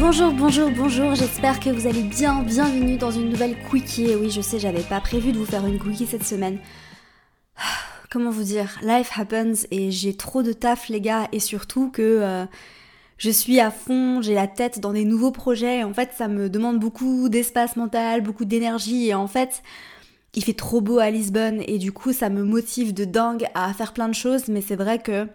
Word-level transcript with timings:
Bonjour, 0.00 0.32
bonjour, 0.32 0.70
bonjour, 0.70 1.16
j'espère 1.16 1.58
que 1.58 1.70
vous 1.70 1.88
allez 1.88 2.04
bien. 2.04 2.44
Bienvenue 2.44 2.96
dans 2.96 3.10
une 3.10 3.30
nouvelle 3.30 3.56
quickie. 3.68 4.14
Oui, 4.14 4.30
je 4.30 4.40
sais, 4.40 4.60
j'avais 4.60 4.84
pas 4.84 5.00
prévu 5.00 5.32
de 5.32 5.38
vous 5.38 5.44
faire 5.44 5.66
une 5.66 5.80
quickie 5.80 6.06
cette 6.06 6.22
semaine. 6.22 6.60
Comment 8.10 8.30
vous 8.30 8.44
dire? 8.44 8.78
Life 8.82 9.10
happens 9.16 9.66
et 9.72 9.90
j'ai 9.90 10.16
trop 10.16 10.44
de 10.44 10.52
taf, 10.52 10.88
les 10.88 11.00
gars, 11.00 11.26
et 11.32 11.40
surtout 11.40 11.90
que 11.90 12.02
euh, 12.02 12.46
je 13.16 13.28
suis 13.28 13.58
à 13.58 13.72
fond, 13.72 14.22
j'ai 14.22 14.34
la 14.34 14.46
tête 14.46 14.78
dans 14.78 14.92
des 14.92 15.04
nouveaux 15.04 15.32
projets. 15.32 15.82
En 15.82 15.92
fait, 15.92 16.10
ça 16.16 16.28
me 16.28 16.48
demande 16.48 16.78
beaucoup 16.78 17.28
d'espace 17.28 17.74
mental, 17.74 18.22
beaucoup 18.22 18.44
d'énergie, 18.44 19.08
et 19.08 19.14
en 19.14 19.26
fait, 19.26 19.64
il 20.34 20.44
fait 20.44 20.54
trop 20.54 20.80
beau 20.80 21.00
à 21.00 21.10
Lisbonne, 21.10 21.64
et 21.66 21.78
du 21.78 21.90
coup, 21.90 22.12
ça 22.12 22.30
me 22.30 22.44
motive 22.44 22.94
de 22.94 23.04
dingue 23.04 23.46
à 23.54 23.74
faire 23.74 23.92
plein 23.92 24.08
de 24.08 24.14
choses, 24.14 24.46
mais 24.46 24.60
c'est 24.60 24.76
vrai 24.76 25.00
que 25.00 25.26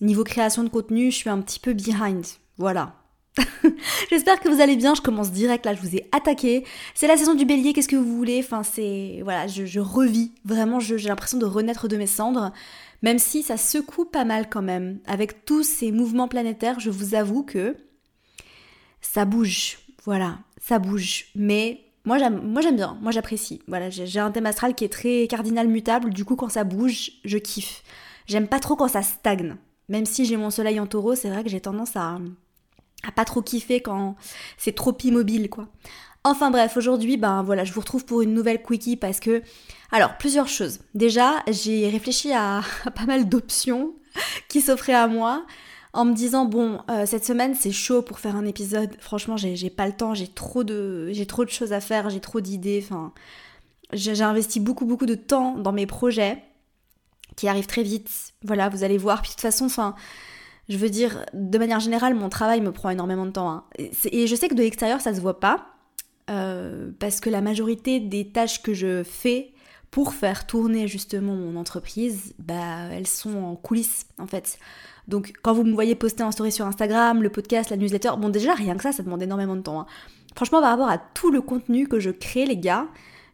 niveau 0.00 0.24
création 0.24 0.64
de 0.64 0.70
contenu, 0.70 1.12
je 1.12 1.16
suis 1.16 1.30
un 1.30 1.40
petit 1.40 1.60
peu 1.60 1.72
behind. 1.72 2.26
Voilà, 2.56 2.97
J'espère 4.10 4.40
que 4.40 4.48
vous 4.48 4.60
allez 4.60 4.76
bien, 4.76 4.94
je 4.94 5.00
commence 5.00 5.30
direct 5.30 5.64
là, 5.64 5.74
je 5.74 5.80
vous 5.80 5.96
ai 5.96 6.08
attaqué. 6.12 6.64
C'est 6.94 7.06
la 7.06 7.16
saison 7.16 7.34
du 7.34 7.44
bélier, 7.44 7.72
qu'est-ce 7.72 7.88
que 7.88 7.96
vous 7.96 8.16
voulez? 8.16 8.40
Enfin 8.42 8.62
c'est... 8.62 9.20
Voilà, 9.22 9.46
je, 9.46 9.80
revis, 9.80 10.32
vraiment 10.44 10.80
j'ai 10.80 10.96
l'impression 10.98 11.38
de 11.38 11.46
renaître 11.46 11.88
de 11.88 11.96
mes 11.96 12.06
cendres. 12.06 12.52
Même 13.02 13.18
si 13.18 13.42
ça 13.42 13.56
secoue 13.56 14.04
pas 14.04 14.24
mal 14.24 14.48
quand 14.48 14.62
même. 14.62 14.98
Avec 15.06 15.44
tous 15.44 15.62
ces 15.62 15.92
mouvements 15.92 16.28
planétaires, 16.28 16.80
je 16.80 16.90
vous 16.90 17.14
avoue 17.14 17.42
que 17.42 17.76
ça 19.00 19.24
bouge. 19.24 19.78
Voilà, 20.04 20.38
ça 20.60 20.78
bouge. 20.78 21.26
Mais 21.34 21.80
moi 22.04 22.18
j'aime, 22.18 22.40
bien, 22.74 22.98
moi 23.00 23.12
j'apprécie. 23.12 23.60
Voilà, 23.68 23.90
j'ai 23.90 24.18
un 24.18 24.30
thème 24.30 24.46
astral 24.46 24.74
qui 24.74 24.84
est 24.84 24.92
très 24.92 25.26
cardinal 25.28 25.68
mutable, 25.68 26.10
du 26.10 26.24
coup 26.24 26.36
quand 26.36 26.48
ça 26.48 26.64
bouge, 26.64 27.12
je 27.24 27.38
kiffe. 27.38 27.82
J'aime 28.26 28.48
pas 28.48 28.60
trop 28.60 28.76
quand 28.76 28.88
ça 28.88 29.02
stagne. 29.02 29.56
Même 29.88 30.04
si 30.04 30.24
j'ai 30.24 30.36
mon 30.36 30.50
soleil 30.50 30.80
en 30.80 30.86
taureau, 30.86 31.14
c'est 31.14 31.30
vrai 31.30 31.42
que 31.42 31.48
j'ai 31.48 31.60
tendance 31.60 31.96
à 31.96 32.18
à 33.06 33.12
pas 33.12 33.24
trop 33.24 33.42
kiffer 33.42 33.80
quand 33.80 34.16
c'est 34.56 34.74
trop 34.74 34.96
immobile 35.02 35.48
quoi. 35.50 35.68
Enfin 36.24 36.50
bref, 36.50 36.76
aujourd'hui, 36.76 37.16
ben 37.16 37.42
voilà, 37.42 37.64
je 37.64 37.72
vous 37.72 37.80
retrouve 37.80 38.04
pour 38.04 38.22
une 38.22 38.34
nouvelle 38.34 38.62
quickie 38.62 38.96
parce 38.96 39.20
que 39.20 39.42
alors 39.92 40.18
plusieurs 40.18 40.48
choses. 40.48 40.80
Déjà, 40.94 41.42
j'ai 41.48 41.88
réfléchi 41.88 42.32
à, 42.32 42.62
pas 42.94 43.06
mal 43.06 43.28
d'options 43.28 43.94
qui 44.48 44.60
s'offraient 44.60 44.94
à 44.94 45.06
moi 45.06 45.46
en 45.92 46.04
me 46.04 46.12
disant 46.12 46.44
bon 46.44 46.80
euh, 46.90 47.06
cette 47.06 47.24
semaine 47.24 47.54
c'est 47.54 47.72
chaud 47.72 48.02
pour 48.02 48.18
faire 48.18 48.36
un 48.36 48.44
épisode. 48.44 48.90
Franchement, 49.00 49.36
j'ai 49.36 49.70
pas 49.70 49.86
le 49.86 49.94
temps, 49.94 50.14
j'ai 50.14 50.28
trop 50.28 50.64
de 50.64 51.08
j'ai 51.12 51.26
trop 51.26 51.44
de 51.44 51.50
choses 51.50 51.72
à 51.72 51.80
faire, 51.80 52.10
j'ai 52.10 52.20
trop 52.20 52.40
d'idées. 52.40 52.84
Enfin, 52.84 53.12
j'ai 53.92 54.20
investi 54.20 54.60
beaucoup 54.60 54.84
beaucoup 54.86 55.06
de 55.06 55.14
temps 55.14 55.56
dans 55.56 55.72
mes 55.72 55.86
projets 55.86 56.42
qui 57.36 57.48
arrivent 57.48 57.66
très 57.66 57.84
vite. 57.84 58.10
Voilà, 58.42 58.68
vous 58.68 58.84
allez 58.84 58.98
voir. 58.98 59.22
Puis 59.22 59.30
de 59.30 59.34
toute 59.34 59.42
façon, 59.42 59.66
enfin 59.66 59.94
je 60.68 60.76
veux 60.76 60.90
dire, 60.90 61.24
de 61.32 61.58
manière 61.58 61.80
générale, 61.80 62.14
mon 62.14 62.28
travail 62.28 62.60
me 62.60 62.72
prend 62.72 62.90
énormément 62.90 63.26
de 63.26 63.30
temps. 63.30 63.50
Hein. 63.50 63.64
Et, 63.78 64.26
je 64.26 64.34
sais 64.34 64.48
que 64.48 64.54
de 64.54 64.62
l'extérieur, 64.62 65.00
ça 65.00 65.14
se 65.14 65.20
voit 65.20 65.40
pas. 65.40 65.66
Euh, 66.30 66.90
parce 66.98 67.20
que 67.20 67.30
la 67.30 67.40
majorité 67.40 68.00
des 68.00 68.28
tâches 68.28 68.62
que 68.62 68.74
je 68.74 69.02
fais 69.02 69.52
pour 69.90 70.12
faire 70.12 70.46
tourner 70.46 70.86
justement 70.86 71.34
mon 71.34 71.56
entreprise, 71.56 72.34
bah, 72.38 72.88
elles 72.92 73.06
sont 73.06 73.34
en 73.36 73.56
coulisses 73.56 74.06
en 74.18 74.26
fait. 74.26 74.58
Donc 75.06 75.32
quand 75.42 75.54
vous 75.54 75.64
me 75.64 75.72
voyez 75.72 75.94
poster 75.94 76.22
en 76.22 76.30
story 76.30 76.52
sur 76.52 76.66
Instagram, 76.66 77.22
le 77.22 77.30
podcast, 77.30 77.70
la 77.70 77.78
newsletter, 77.78 78.10
bon 78.18 78.28
déjà 78.28 78.52
rien 78.52 78.76
que 78.76 78.82
ça, 78.82 78.92
ça 78.92 79.02
demande 79.02 79.22
énormément 79.22 79.56
de 79.56 79.62
temps. 79.62 79.80
Hein. 79.80 79.86
Franchement 80.36 80.60
par 80.60 80.70
rapport 80.70 80.90
à 80.90 80.98
tout 80.98 81.30
le 81.30 81.40
contenu 81.40 81.88
que 81.88 81.98
je 81.98 82.10
crée 82.10 82.44
les 82.44 82.58
gars, 82.58 82.86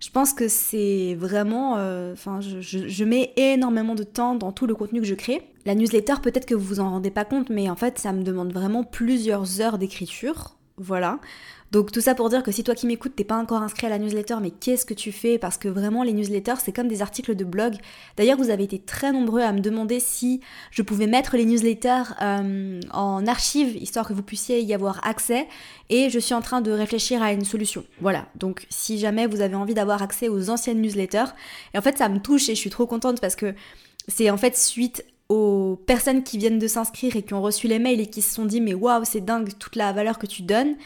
je 0.05 0.11
pense 0.11 0.35
que 0.35 0.49
c'est 0.49 1.15
vraiment... 1.15 1.77
Euh, 1.79 2.13
enfin, 2.13 2.41
je, 2.41 3.05
mets 3.05 3.33
énormément 3.37 3.95
de 3.95 4.03
temps 4.03 4.35
dans 4.35 4.53
tout 4.53 4.67
le 4.67 4.75
contenu 4.75 5.01
que 5.01 5.07
je 5.07 5.15
crée. 5.15 5.41
La 5.65 5.75
newsletter, 5.75 6.17
peut-être 6.23 6.45
que 6.45 6.55
vous 6.55 6.65
vous 6.65 6.81
en 6.81 6.91
rendez 6.91 7.11
pas 7.11 7.25
compte, 7.25 7.49
mais 7.49 7.71
en 7.71 7.75
fait, 7.75 7.99
ça 7.99 8.13
me 8.13 8.23
demande 8.23 8.53
vraiment 8.53 8.85
plusieurs 8.85 9.63
heures 9.63 9.79
d'écriture. 9.79 10.57
Voilà. 10.77 11.21
Donc 11.75 11.91
tout 11.91 12.01
ça 12.01 12.15
pour 12.15 12.29
dire 12.29 12.45
que 12.45 12.53
si 12.53 12.63
toi 12.63 12.77
qui 12.77 12.87
m'écoutes, 12.87 13.17
t'es 13.17 13.25
pas 13.25 13.37
encore 13.37 13.61
inscrit 13.61 13.89
à 13.89 13.91
la 13.91 13.99
newsletter, 13.99 14.37
mais 14.41 14.53
qu'est-ce 14.53 14.87
que 14.87 14.95
tu 14.95 15.11
fais? 15.11 15.39
Parce 15.39 15.59
que 15.59 15.67
vraiment 15.67 16.05
les 16.05 16.13
newsletters, 16.13 16.61
c'est 16.65 16.71
comme 16.71 16.87
des 16.87 17.03
articles 17.03 17.35
de 17.35 17.45
blog. 17.45 17.75
D'ailleurs, 18.17 18.39
vous 18.39 18.51
avez 18.51 18.63
été 18.63 18.79
très 18.79 19.11
nombreux 19.11 19.41
à 19.41 19.51
me 19.51 19.59
demander 19.59 19.99
si 19.99 20.41
je 20.71 20.83
pouvais 20.83 21.09
mettre 21.09 21.37
les 21.37 21.45
newsletters 21.45 22.15
euh, 22.23 22.79
en 22.93 23.27
archive, 23.27 23.77
histoire 23.77 24.07
que 24.07 24.13
vous 24.13 24.23
puissiez 24.23 24.61
y 24.61 24.73
avoir 24.73 25.05
accès. 25.05 25.49
Et 25.91 26.11
je 26.11 26.21
suis 26.21 26.33
en 26.33 26.43
train 26.43 26.61
de 26.61 26.71
réfléchir 26.71 27.25
à 27.25 27.33
une 27.33 27.45
solution. 27.45 27.83
Voilà. 28.01 28.29
Donc 28.37 28.69
si 28.71 29.01
jamais 29.01 29.27
vous 29.27 29.41
avez 29.41 29.57
envie 29.57 29.75
d'avoir 29.75 30.01
accès 30.01 30.29
aux 30.29 30.51
anciennes 30.51 30.81
newsletters, 30.81 31.35
et 31.75 31.79
en 31.79 31.83
fait 31.83 31.99
ça 31.99 32.09
me 32.09 32.21
touche 32.21 32.49
et 32.49 32.55
je 32.55 32.61
suis 32.61 32.71
trop 32.71 32.87
contente 32.87 33.21
parce 33.21 33.35
que 33.35 33.53
c'est 34.07 34.31
en 34.31 34.37
fait 34.37 34.57
suite 34.57 35.05
aux 35.29 35.83
personnes 35.89 36.23
qui 36.23 36.39
viennent 36.39 36.61
de 36.61 36.69
s'inscrire 36.69 37.17
et 37.17 37.23
qui 37.23 37.35
ont 37.35 37.43
reçu 37.43 37.67
les 37.67 37.81
mails 37.81 38.01
et 38.01 38.07
qui 38.07 38.23
se 38.23 38.33
sont 38.33 38.45
dit 38.45 38.61
mais 38.61 38.75
waouh 38.75 39.05
c'est 39.05 39.25
dingue 39.25 39.51
toute 39.59 39.75
la 39.75 39.93
valeur 39.93 40.19
que 40.19 40.27
tu 40.27 40.43
donnes 40.43 40.77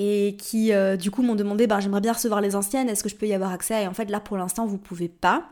et 0.00 0.36
qui 0.36 0.72
euh, 0.72 0.96
du 0.96 1.10
coup 1.10 1.22
m'ont 1.22 1.34
demandé 1.34 1.66
bah, 1.66 1.80
j'aimerais 1.80 2.00
bien 2.00 2.12
recevoir 2.12 2.40
les 2.40 2.54
anciennes, 2.54 2.88
est-ce 2.88 3.02
que 3.02 3.08
je 3.08 3.16
peux 3.16 3.26
y 3.26 3.34
avoir 3.34 3.50
accès? 3.50 3.82
Et 3.82 3.86
en 3.88 3.94
fait 3.94 4.08
là 4.08 4.20
pour 4.20 4.38
l'instant 4.38 4.64
vous 4.64 4.78
pouvez 4.78 5.08
pas. 5.08 5.50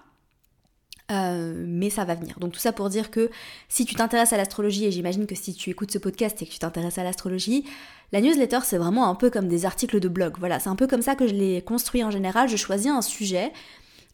Euh, 1.13 1.65
mais 1.67 1.89
ça 1.91 2.05
va 2.05 2.17
venir. 2.17 2.39
Donc 2.41 2.53
tout 2.53 2.59
ça 2.59 2.73
pour 2.73 2.89
dire 2.89 3.13
que 3.13 3.31
si 3.69 3.85
tu 3.85 3.95
t'intéresses 3.95 4.33
à 4.33 4.37
l'astrologie, 4.37 4.87
et 4.87 4.91
j'imagine 4.91 5.27
que 5.27 5.37
si 5.37 5.55
tu 5.55 5.71
écoutes 5.71 5.93
ce 5.93 5.99
podcast 5.99 6.41
et 6.43 6.47
que 6.47 6.51
tu 6.51 6.59
t'intéresses 6.59 6.99
à 6.99 7.05
l'astrologie, 7.05 7.65
la 8.13 8.21
newsletter 8.21 8.61
c'est 8.65 8.79
vraiment 8.79 9.09
un 9.09 9.17
peu 9.17 9.31
comme 9.31 9.49
des 9.49 9.67
articles 9.67 9.99
de 9.99 10.09
blog. 10.09 10.35
Voilà, 10.39 10.61
c'est 10.61 10.69
un 10.69 10.77
peu 10.77 10.87
comme 10.87 11.03
ça 11.03 11.17
que 11.17 11.27
je 11.27 11.35
l'ai 11.35 11.61
construit 11.63 12.05
en 12.05 12.13
général. 12.13 12.49
Je 12.49 12.57
choisis 12.57 12.89
un 12.89 13.03
sujet 13.03 13.53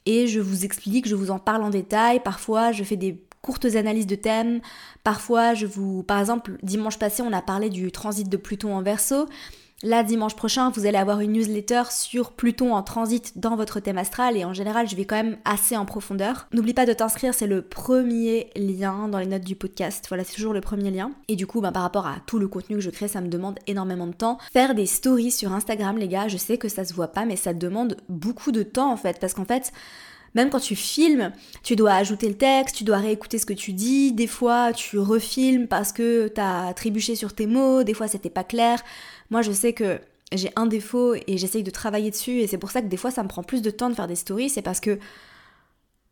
et 0.06 0.26
je 0.26 0.40
vous 0.40 0.64
explique, 0.64 1.06
je 1.06 1.14
vous 1.14 1.30
en 1.30 1.38
parle 1.38 1.62
en 1.62 1.70
détail. 1.70 2.20
Parfois 2.20 2.72
je 2.72 2.84
fais 2.84 2.96
des 2.96 3.22
courtes 3.42 3.66
analyses 3.74 4.06
de 4.06 4.16
thèmes. 4.16 4.60
Parfois 5.04 5.52
je 5.52 5.66
vous... 5.66 6.02
Par 6.02 6.20
exemple, 6.20 6.58
dimanche 6.62 6.98
passé 6.98 7.22
on 7.22 7.32
a 7.34 7.42
parlé 7.42 7.68
du 7.68 7.92
transit 7.92 8.28
de 8.28 8.36
Pluton 8.38 8.74
en 8.74 8.82
verso. 8.82 9.26
Là, 9.84 10.04
dimanche 10.04 10.36
prochain, 10.36 10.70
vous 10.70 10.86
allez 10.86 10.96
avoir 10.96 11.18
une 11.18 11.32
newsletter 11.32 11.82
sur 11.90 12.30
Pluton 12.30 12.72
en 12.72 12.84
transit 12.84 13.36
dans 13.36 13.56
votre 13.56 13.80
thème 13.80 13.98
astral 13.98 14.36
et 14.36 14.44
en 14.44 14.54
général, 14.54 14.88
je 14.88 14.94
vais 14.94 15.06
quand 15.06 15.16
même 15.16 15.38
assez 15.44 15.76
en 15.76 15.84
profondeur. 15.84 16.46
N'oublie 16.52 16.72
pas 16.72 16.86
de 16.86 16.92
t'inscrire, 16.92 17.34
c'est 17.34 17.48
le 17.48 17.62
premier 17.62 18.50
lien 18.54 19.08
dans 19.08 19.18
les 19.18 19.26
notes 19.26 19.42
du 19.42 19.56
podcast. 19.56 20.04
Voilà, 20.08 20.22
c'est 20.22 20.36
toujours 20.36 20.52
le 20.52 20.60
premier 20.60 20.92
lien. 20.92 21.10
Et 21.26 21.34
du 21.34 21.48
coup, 21.48 21.60
bah, 21.60 21.72
par 21.72 21.82
rapport 21.82 22.06
à 22.06 22.18
tout 22.26 22.38
le 22.38 22.46
contenu 22.46 22.76
que 22.76 22.82
je 22.82 22.90
crée, 22.90 23.08
ça 23.08 23.20
me 23.20 23.26
demande 23.26 23.58
énormément 23.66 24.06
de 24.06 24.12
temps. 24.12 24.38
Faire 24.52 24.76
des 24.76 24.86
stories 24.86 25.32
sur 25.32 25.52
Instagram, 25.52 25.98
les 25.98 26.06
gars, 26.06 26.28
je 26.28 26.36
sais 26.36 26.58
que 26.58 26.68
ça 26.68 26.84
se 26.84 26.94
voit 26.94 27.08
pas, 27.08 27.24
mais 27.24 27.34
ça 27.34 27.52
demande 27.52 27.96
beaucoup 28.08 28.52
de 28.52 28.62
temps 28.62 28.92
en 28.92 28.96
fait, 28.96 29.18
parce 29.18 29.34
qu'en 29.34 29.46
fait, 29.46 29.72
même 30.34 30.50
quand 30.50 30.60
tu 30.60 30.76
filmes, 30.76 31.32
tu 31.62 31.76
dois 31.76 31.92
ajouter 31.92 32.28
le 32.28 32.36
texte, 32.36 32.76
tu 32.76 32.84
dois 32.84 32.98
réécouter 32.98 33.38
ce 33.38 33.46
que 33.46 33.52
tu 33.52 33.72
dis, 33.72 34.12
des 34.12 34.26
fois 34.26 34.72
tu 34.72 34.98
refilmes 34.98 35.66
parce 35.66 35.92
que 35.92 36.28
t'as 36.28 36.72
trébuché 36.72 37.16
sur 37.16 37.34
tes 37.34 37.46
mots, 37.46 37.82
des 37.82 37.94
fois 37.94 38.08
c'était 38.08 38.30
pas 38.30 38.44
clair. 38.44 38.82
Moi 39.32 39.42
je 39.42 39.50
sais 39.50 39.72
que 39.72 39.98
j'ai 40.30 40.50
un 40.56 40.66
défaut 40.66 41.14
et 41.14 41.38
j'essaye 41.38 41.62
de 41.62 41.70
travailler 41.70 42.10
dessus 42.10 42.40
et 42.40 42.46
c'est 42.46 42.58
pour 42.58 42.70
ça 42.70 42.82
que 42.82 42.86
des 42.86 42.96
fois 42.96 43.10
ça 43.10 43.22
me 43.22 43.28
prend 43.28 43.42
plus 43.42 43.62
de 43.62 43.70
temps 43.70 43.88
de 43.90 43.94
faire 43.94 44.06
des 44.06 44.14
stories, 44.14 44.50
c'est 44.50 44.62
parce 44.62 44.78
que 44.78 44.98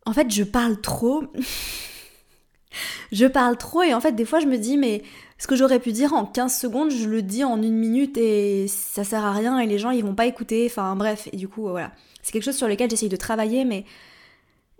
en 0.05 0.11
fait 0.11 0.29
je 0.31 0.43
parle 0.43 0.81
trop. 0.81 1.23
je 3.11 3.25
parle 3.27 3.57
trop 3.57 3.83
et 3.83 3.93
en 3.93 4.01
fait 4.01 4.13
des 4.13 4.25
fois 4.25 4.39
je 4.39 4.47
me 4.47 4.57
dis 4.57 4.75
mais 4.75 5.03
ce 5.37 5.47
que 5.47 5.55
j'aurais 5.55 5.79
pu 5.79 5.91
dire 5.91 6.13
en 6.13 6.25
15 6.25 6.59
secondes, 6.59 6.91
je 6.91 7.07
le 7.07 7.21
dis 7.21 7.43
en 7.43 7.61
une 7.61 7.77
minute 7.77 8.17
et 8.17 8.67
ça 8.67 9.03
sert 9.03 9.23
à 9.23 9.31
rien 9.31 9.59
et 9.59 9.67
les 9.67 9.77
gens 9.77 9.91
ils 9.91 10.03
vont 10.03 10.15
pas 10.15 10.25
écouter, 10.25 10.65
enfin 10.69 10.95
bref, 10.95 11.29
et 11.31 11.37
du 11.37 11.47
coup 11.47 11.69
voilà. 11.69 11.91
C'est 12.23 12.31
quelque 12.31 12.43
chose 12.43 12.57
sur 12.57 12.67
lequel 12.67 12.89
j'essaye 12.89 13.09
de 13.09 13.15
travailler 13.15 13.65
mais 13.65 13.85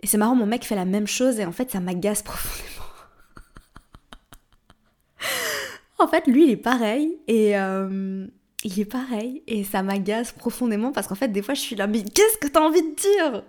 et 0.02 0.08
c'est 0.08 0.18
marrant, 0.18 0.34
mon 0.34 0.46
mec 0.46 0.64
fait 0.64 0.74
la 0.74 0.84
même 0.84 1.06
chose 1.06 1.38
et 1.38 1.46
en 1.46 1.52
fait, 1.52 1.70
ça 1.70 1.78
m'agace 1.78 2.22
profondément. 2.24 2.81
En 6.02 6.08
fait, 6.08 6.26
lui, 6.26 6.44
il 6.44 6.50
est 6.50 6.56
pareil 6.56 7.16
et 7.28 7.56
euh, 7.56 8.26
il 8.64 8.80
est 8.80 8.84
pareil 8.84 9.42
et 9.46 9.64
ça 9.64 9.82
m'agace 9.82 10.32
profondément 10.32 10.92
parce 10.92 11.06
qu'en 11.06 11.14
fait, 11.14 11.28
des 11.28 11.42
fois, 11.42 11.54
je 11.54 11.60
suis 11.60 11.76
là, 11.76 11.86
mais 11.86 12.02
qu'est-ce 12.02 12.38
que 12.38 12.48
t'as 12.48 12.60
envie 12.60 12.82
de 12.82 12.94
dire? 12.94 13.42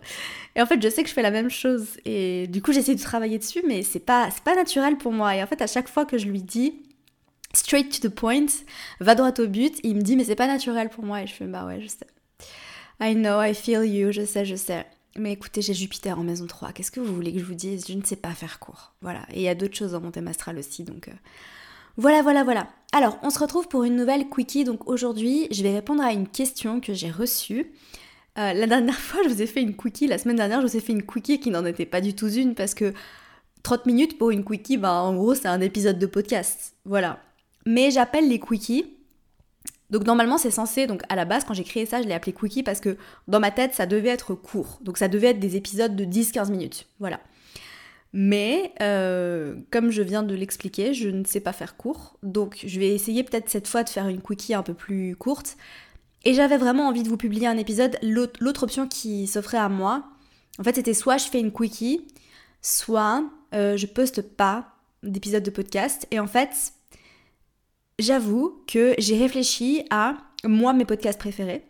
Et 0.56 0.62
en 0.62 0.66
fait, 0.66 0.81
je 0.81 0.90
sais 0.90 1.03
que 1.03 1.09
je 1.09 1.13
fais 1.13 1.22
la 1.22 1.31
même 1.31 1.50
chose 1.50 1.97
et 2.06 2.47
du 2.47 2.62
coup, 2.62 2.72
j'essaie 2.72 2.96
de 2.96 3.02
travailler 3.02 3.40
dessus, 3.40 3.62
mais 3.68 3.84
c'est 3.84 4.00
pas, 4.00 4.30
pas 4.44 4.56
naturel 4.56 4.98
pour 4.98 5.12
moi. 5.12 5.36
Et 5.36 5.44
en 5.44 5.48
fait, 5.48 5.62
à 5.62 5.68
chaque 5.68 5.89
fois 5.89 6.06
que 6.06 6.18
je 6.18 6.28
lui 6.28 6.42
dis 6.42 6.81
straight 7.54 8.01
to 8.01 8.10
the 8.10 8.13
point, 8.13 8.48
va 9.00 9.16
droit 9.16 9.33
au 9.39 9.48
but, 9.48 9.80
il 9.83 9.95
me 9.95 10.01
dit, 10.01 10.16
mais 10.16 10.24
c'est 10.24 10.36
pas 10.36 10.48
naturel 10.48 10.89
pour 10.89 11.06
moi 11.06 11.22
et 11.22 11.28
je 11.28 11.33
fais, 11.33 11.45
bah 11.45 11.66
ouais, 11.66 11.81
je 11.81 11.88
sais. 11.88 12.07
I 13.00 13.16
know, 13.16 13.42
I 13.42 13.54
feel 13.54 13.83
you, 13.83 14.12
je 14.12 14.25
sais, 14.25 14.45
je 14.45 14.56
sais. 14.56 14.86
Mais 15.16 15.33
écoutez, 15.33 15.62
j'ai 15.62 15.74
Jupiter 15.74 16.18
en 16.18 16.24
maison 16.24 16.48
3. 16.48 16.72
Qu'est-ce 16.72 16.89
que 16.89 17.00
vous 17.00 17.13
voulez 17.13 17.31
que 17.31 17.39
je 17.39 17.45
vous 17.45 17.54
dise? 17.54 17.86
Je 17.88 17.94
ne 17.94 18.04
sais 18.04 18.16
pas 18.16 18.33
faire 18.33 18.60
court. 18.60 18.94
Voilà. 19.01 19.28
Et 19.31 19.42
il 19.42 19.44
y 19.44 19.50
a 19.50 19.56
d'autres 19.56 19.75
choses 19.75 19.92
dans 19.92 20.01
mon 20.01 20.10
thème 20.10 20.28
astral 20.28 20.57
aussi. 20.57 20.83
Donc 20.83 21.07
euh, 21.07 21.13
voilà, 21.98 22.22
voilà, 22.22 22.44
voilà. 22.44 22.68
Alors, 22.92 23.18
on 23.24 23.30
se 23.30 23.40
retrouve 23.40 23.68
pour 23.68 23.84
une 23.84 23.95
nouvelle 23.95 24.30
quickie. 24.30 24.63
Donc 24.63 24.88
aujourd'hui, 24.88 25.48
je 25.51 25.63
vais 25.63 25.74
répondre 25.74 26.04
à 26.04 26.12
une 26.12 26.28
question 26.28 26.80
que 26.80 26.94
j'ai 26.94 27.12
reçue. 27.12 27.72
Euh, 28.38 28.54
la 28.54 28.68
dernière 28.68 29.00
fois, 29.00 29.22
je 29.24 29.30
vous 29.30 29.42
ai 29.42 29.48
fait 29.48 29.62
une 29.62 29.75
quickie. 29.75 30.07
La 30.07 30.18
semaine 30.18 30.38
dernière, 30.38 30.62
je 30.62 30.68
vous 30.68 30.78
ai 30.78 30.80
fait 30.80 30.94
une 30.94 31.06
quickie 31.06 31.40
qui 31.40 31.50
n'en 31.50 31.66
était 31.66 31.86
pas 31.86 32.01
du 32.01 32.16
tout 32.16 32.30
une 32.30 32.56
parce 32.56 32.74
que 32.74 32.94
30 33.63 33.86
minutes 33.86 34.18
pour 34.18 34.31
une 34.31 34.44
quickie, 34.44 34.78
bah, 34.78 34.94
en 34.94 35.16
gros, 35.16 35.36
c'est 35.36 35.48
un 35.48 35.62
épisode 35.62 36.00
de 36.00 36.06
podcast. 36.06 36.75
Voilà. 36.86 37.19
Mais 37.66 37.92
j'appelle 37.92 38.28
les 38.28 38.40
quickies 38.40 38.86
donc 39.94 40.07
normalement 40.07 40.40
c'est 40.40 40.50
censé, 40.50 40.88
donc 40.88 41.04
à 41.07 41.16
la 41.16 41.24
base 41.24 41.44
quand 41.44 41.54
j'ai 41.54 41.63
créé 41.63 41.86
ça 41.86 42.01
je 42.01 42.07
l'ai 42.07 42.16
appelé 42.16 42.34
Quickie 42.34 42.63
parce 42.63 42.80
que 42.80 42.98
dans 43.28 43.40
ma 43.40 43.51
tête 43.51 43.75
ça 43.75 43.86
devait 43.86 44.10
être 44.10 44.34
court. 44.34 44.80
Donc 44.81 44.98
ça 44.98 45.07
devait 45.07 45.28
être 45.28 45.40
des 45.40 45.56
épisodes 45.56 45.95
de 45.95 46.04
10-15 46.04 46.50
minutes. 46.50 46.88
Voilà. 47.00 47.19
Mais 48.13 48.74
euh, 48.80 49.56
comme 49.71 49.89
je 49.89 50.04
viens 50.04 50.21
de 50.21 50.36
l'expliquer, 50.36 50.94
je 50.94 51.10
ne 51.10 51.25
sais 51.25 51.39
pas 51.39 51.51
faire 51.51 51.75
court. 51.75 52.18
Donc 52.21 52.60
je 52.63 52.80
vais 52.80 52.89
essayer 52.89 53.24
peut-être 53.24 53.50
cette 53.50 53.68
fois 53.68 53.83
de 53.83 53.89
faire 53.89 54.07
une 54.07 54.21
quickie 54.21 54.54
un 54.54 54.62
peu 54.62 54.75
plus 54.75 55.15
courte. 55.15 55.57
Et 56.24 56.36
j'avais 56.36 56.57
vraiment 56.57 56.88
envie 56.88 57.04
de 57.04 57.10
vous 57.10 57.18
publier 57.18 57.48
un 57.48 57.57
épisode. 57.57 57.98
L'autre 58.04 58.63
option 58.63 58.88
qui 58.88 59.27
s'offrait 59.27 59.57
à 59.57 59.68
moi, 59.68 60.04
en 60.60 60.63
fait, 60.63 60.75
c'était 60.75 60.94
soit 60.94 61.18
je 61.18 61.25
fais 61.25 61.39
une 61.39 61.51
quickie, 61.51 62.07
soit 62.62 63.25
euh, 63.54 63.75
je 63.77 63.88
poste 63.88 64.21
pas 64.21 64.75
d'épisode 65.01 65.44
de 65.44 65.51
podcast. 65.51 66.07
Et 66.12 66.19
en 66.19 66.27
fait, 66.27 66.74
j'avoue 67.98 68.63
que 68.68 68.94
j'ai 69.00 69.18
réfléchi 69.18 69.86
à 69.89 70.18
moi 70.45 70.74
mes 70.74 70.86
podcasts 70.86 71.19
préférés. 71.19 71.66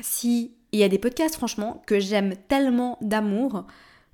Si 0.00 0.52
il 0.72 0.78
y 0.78 0.84
a 0.84 0.88
des 0.88 0.98
podcasts 0.98 1.34
franchement 1.34 1.82
que 1.86 1.98
j'aime 1.98 2.34
tellement 2.48 2.98
d'amour 3.00 3.66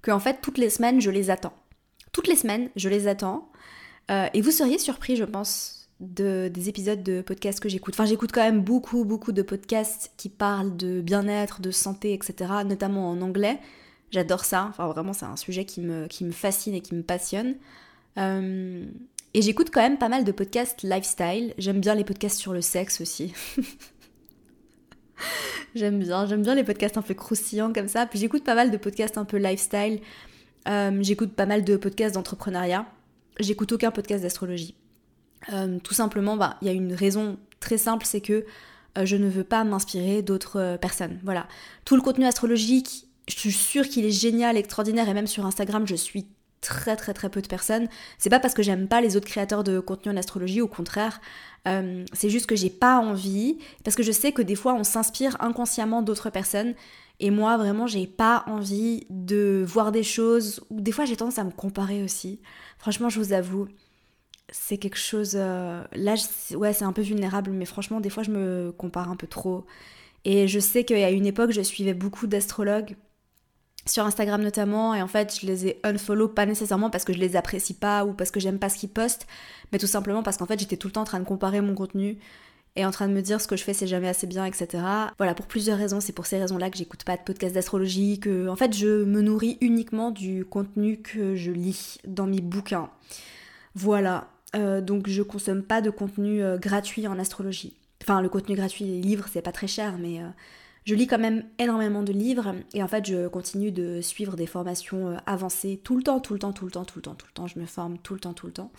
que 0.02 0.10
en 0.10 0.20
fait 0.20 0.38
toutes 0.42 0.58
les 0.58 0.70
semaines 0.70 1.00
je 1.00 1.10
les 1.10 1.30
attends. 1.30 1.54
Toutes 2.12 2.28
les 2.28 2.36
semaines 2.36 2.68
je 2.76 2.88
les 2.88 3.08
attends. 3.08 3.48
Euh, 4.10 4.26
et 4.34 4.40
vous 4.40 4.50
seriez 4.50 4.78
surpris, 4.78 5.16
je 5.16 5.24
pense, 5.24 5.88
de, 6.00 6.50
des 6.52 6.68
épisodes 6.68 7.02
de 7.02 7.22
podcasts 7.22 7.60
que 7.60 7.68
j'écoute. 7.68 7.94
Enfin, 7.94 8.04
j'écoute 8.04 8.30
quand 8.32 8.42
même 8.42 8.60
beaucoup, 8.60 9.04
beaucoup 9.04 9.32
de 9.32 9.42
podcasts 9.42 10.12
qui 10.16 10.28
parlent 10.28 10.76
de 10.76 11.00
bien-être, 11.00 11.60
de 11.60 11.70
santé, 11.70 12.12
etc., 12.12 12.50
notamment 12.66 13.10
en 13.10 13.22
anglais. 13.22 13.60
J'adore 14.10 14.44
ça. 14.44 14.66
Enfin, 14.68 14.88
vraiment, 14.88 15.12
c'est 15.12 15.24
un 15.24 15.36
sujet 15.36 15.64
qui 15.64 15.80
me, 15.80 16.08
fascine 16.32 16.74
et 16.74 16.80
qui 16.80 16.94
me 16.94 17.02
passionne. 17.02 17.54
Euh, 18.18 18.84
et 19.34 19.40
j'écoute 19.40 19.70
quand 19.72 19.80
même 19.80 19.98
pas 19.98 20.08
mal 20.08 20.24
de 20.24 20.32
podcasts 20.32 20.82
lifestyle. 20.82 21.54
J'aime 21.56 21.80
bien 21.80 21.94
les 21.94 22.04
podcasts 22.04 22.38
sur 22.38 22.52
le 22.52 22.60
sexe 22.60 23.00
aussi. 23.00 23.32
j'aime 25.74 25.98
bien, 25.98 26.26
j'aime 26.26 26.42
bien 26.42 26.54
les 26.54 26.64
podcasts 26.64 26.96
un 26.96 27.02
peu 27.02 27.14
croustillants 27.14 27.72
comme 27.72 27.88
ça. 27.88 28.06
Puis 28.06 28.18
j'écoute 28.18 28.44
pas 28.44 28.54
mal 28.54 28.70
de 28.70 28.76
podcasts 28.76 29.18
un 29.18 29.24
peu 29.24 29.36
lifestyle. 29.36 30.00
Euh, 30.68 30.98
j'écoute 31.00 31.32
pas 31.32 31.46
mal 31.46 31.64
de 31.64 31.76
podcasts 31.76 32.14
d'entrepreneuriat. 32.14 32.86
J'écoute 33.40 33.72
aucun 33.72 33.90
podcast 33.90 34.22
d'astrologie. 34.22 34.74
Euh, 35.52 35.78
tout 35.80 35.94
simplement, 35.94 36.36
bah, 36.36 36.56
il 36.62 36.68
y 36.68 36.70
a 36.70 36.74
une 36.74 36.94
raison 36.94 37.38
très 37.60 37.78
simple, 37.78 38.06
c'est 38.06 38.20
que 38.20 38.44
euh, 38.98 39.04
je 39.04 39.16
ne 39.16 39.28
veux 39.28 39.44
pas 39.44 39.64
m'inspirer 39.64 40.22
d'autres 40.22 40.76
personnes. 40.80 41.18
Voilà. 41.24 41.48
Tout 41.84 41.96
le 41.96 42.02
contenu 42.02 42.26
astrologique, 42.26 43.06
je 43.28 43.36
suis 43.36 43.52
sûre 43.52 43.88
qu'il 43.88 44.04
est 44.04 44.10
génial, 44.10 44.56
extraordinaire, 44.56 45.08
et 45.08 45.14
même 45.14 45.26
sur 45.26 45.46
Instagram, 45.46 45.86
je 45.86 45.94
suis 45.94 46.26
très 46.62 46.96
très 46.96 47.12
très 47.12 47.28
peu 47.28 47.42
de 47.42 47.48
personnes. 47.48 47.88
C'est 48.16 48.30
pas 48.30 48.40
parce 48.40 48.54
que 48.54 48.62
j'aime 48.62 48.88
pas 48.88 49.02
les 49.02 49.16
autres 49.16 49.26
créateurs 49.26 49.64
de 49.64 49.80
contenu 49.80 50.10
en 50.12 50.16
astrologie, 50.16 50.62
au 50.62 50.68
contraire. 50.68 51.20
Euh, 51.68 52.04
c'est 52.12 52.30
juste 52.30 52.46
que 52.46 52.56
j'ai 52.56 52.70
pas 52.70 52.98
envie, 52.98 53.58
parce 53.84 53.94
que 53.96 54.02
je 54.02 54.12
sais 54.12 54.32
que 54.32 54.40
des 54.40 54.54
fois 54.54 54.72
on 54.74 54.84
s'inspire 54.84 55.36
inconsciemment 55.40 56.00
d'autres 56.00 56.30
personnes. 56.30 56.74
Et 57.20 57.30
moi, 57.30 57.56
vraiment, 57.56 57.86
j'ai 57.86 58.06
pas 58.06 58.42
envie 58.46 59.06
de 59.10 59.62
voir 59.66 59.92
des 59.92 60.02
choses, 60.02 60.64
ou 60.70 60.80
des 60.80 60.92
fois 60.92 61.04
j'ai 61.04 61.16
tendance 61.16 61.38
à 61.38 61.44
me 61.44 61.50
comparer 61.50 62.02
aussi. 62.02 62.40
Franchement, 62.78 63.08
je 63.10 63.20
vous 63.20 63.32
avoue, 63.32 63.68
c'est 64.50 64.78
quelque 64.78 64.98
chose. 64.98 65.32
Euh, 65.36 65.84
là, 65.92 66.14
ouais, 66.56 66.72
c'est 66.72 66.84
un 66.84 66.92
peu 66.92 67.02
vulnérable, 67.02 67.50
mais 67.50 67.66
franchement, 67.66 68.00
des 68.00 68.10
fois 68.10 68.22
je 68.22 68.30
me 68.30 68.72
compare 68.72 69.10
un 69.10 69.16
peu 69.16 69.26
trop. 69.26 69.66
Et 70.24 70.48
je 70.48 70.60
sais 70.60 70.84
qu'à 70.84 71.10
une 71.10 71.26
époque, 71.26 71.50
je 71.50 71.62
suivais 71.62 71.94
beaucoup 71.94 72.26
d'astrologues 72.28 72.96
sur 73.86 74.04
Instagram 74.04 74.42
notamment, 74.42 74.94
et 74.94 75.02
en 75.02 75.08
fait, 75.08 75.38
je 75.40 75.46
les 75.46 75.66
ai 75.66 75.80
unfollow, 75.82 76.28
pas 76.28 76.46
nécessairement 76.46 76.90
parce 76.90 77.04
que 77.04 77.12
je 77.12 77.18
les 77.18 77.36
apprécie 77.36 77.74
pas 77.74 78.04
ou 78.04 78.12
parce 78.12 78.30
que 78.30 78.38
j'aime 78.38 78.58
pas 78.58 78.68
ce 78.68 78.78
qu'ils 78.78 78.88
postent, 78.88 79.26
mais 79.72 79.78
tout 79.78 79.86
simplement 79.86 80.22
parce 80.22 80.36
qu'en 80.36 80.46
fait, 80.46 80.58
j'étais 80.58 80.76
tout 80.76 80.88
le 80.88 80.92
temps 80.92 81.02
en 81.02 81.04
train 81.04 81.20
de 81.20 81.24
comparer 81.24 81.60
mon 81.60 81.74
contenu 81.74 82.18
et 82.76 82.86
en 82.86 82.90
train 82.90 83.08
de 83.08 83.12
me 83.12 83.20
dire 83.20 83.40
ce 83.40 83.48
que 83.48 83.56
je 83.56 83.64
fais 83.64 83.74
c'est 83.74 83.86
jamais 83.86 84.08
assez 84.08 84.26
bien, 84.26 84.44
etc. 84.44 84.82
Voilà, 85.18 85.34
pour 85.34 85.46
plusieurs 85.46 85.78
raisons, 85.78 86.00
c'est 86.00 86.12
pour 86.12 86.26
ces 86.26 86.38
raisons-là 86.38 86.70
que 86.70 86.78
j'écoute 86.78 87.04
pas 87.04 87.16
de 87.16 87.22
podcast 87.22 87.54
d'astrologie, 87.54 88.20
que 88.20 88.48
en 88.48 88.56
fait, 88.56 88.74
je 88.74 89.04
me 89.04 89.20
nourris 89.20 89.58
uniquement 89.60 90.10
du 90.10 90.44
contenu 90.44 90.98
que 90.98 91.34
je 91.34 91.50
lis 91.50 91.98
dans 92.06 92.26
mes 92.26 92.40
bouquins. 92.40 92.88
Voilà, 93.74 94.28
euh, 94.54 94.80
donc 94.80 95.08
je 95.08 95.22
consomme 95.22 95.62
pas 95.62 95.80
de 95.80 95.90
contenu 95.90 96.42
euh, 96.42 96.56
gratuit 96.56 97.06
en 97.08 97.18
astrologie. 97.18 97.76
Enfin, 98.02 98.20
le 98.20 98.28
contenu 98.28 98.54
gratuit, 98.54 98.84
les 98.84 99.00
livres, 99.00 99.26
c'est 99.32 99.42
pas 99.42 99.52
très 99.52 99.66
cher, 99.66 99.96
mais. 99.98 100.20
Euh, 100.20 100.28
je 100.84 100.94
lis 100.94 101.06
quand 101.06 101.18
même 101.18 101.44
énormément 101.58 102.02
de 102.02 102.12
livres 102.12 102.54
et 102.74 102.82
en 102.82 102.88
fait 102.88 103.06
je 103.06 103.28
continue 103.28 103.70
de 103.70 104.00
suivre 104.00 104.36
des 104.36 104.46
formations 104.46 105.08
euh, 105.08 105.16
avancées 105.26 105.80
tout 105.82 105.96
le 105.96 106.02
temps, 106.02 106.20
tout 106.20 106.32
le 106.32 106.40
temps, 106.40 106.52
tout 106.52 106.64
le 106.64 106.70
temps, 106.70 106.84
tout 106.84 106.98
le 106.98 107.02
temps, 107.02 107.14
tout 107.14 107.26
le 107.28 107.32
temps. 107.32 107.46
Je 107.46 107.58
me 107.58 107.66
forme 107.66 107.98
tout 107.98 108.14
le 108.14 108.20
temps, 108.20 108.34
tout 108.34 108.46
le 108.46 108.52
temps. 108.52 108.72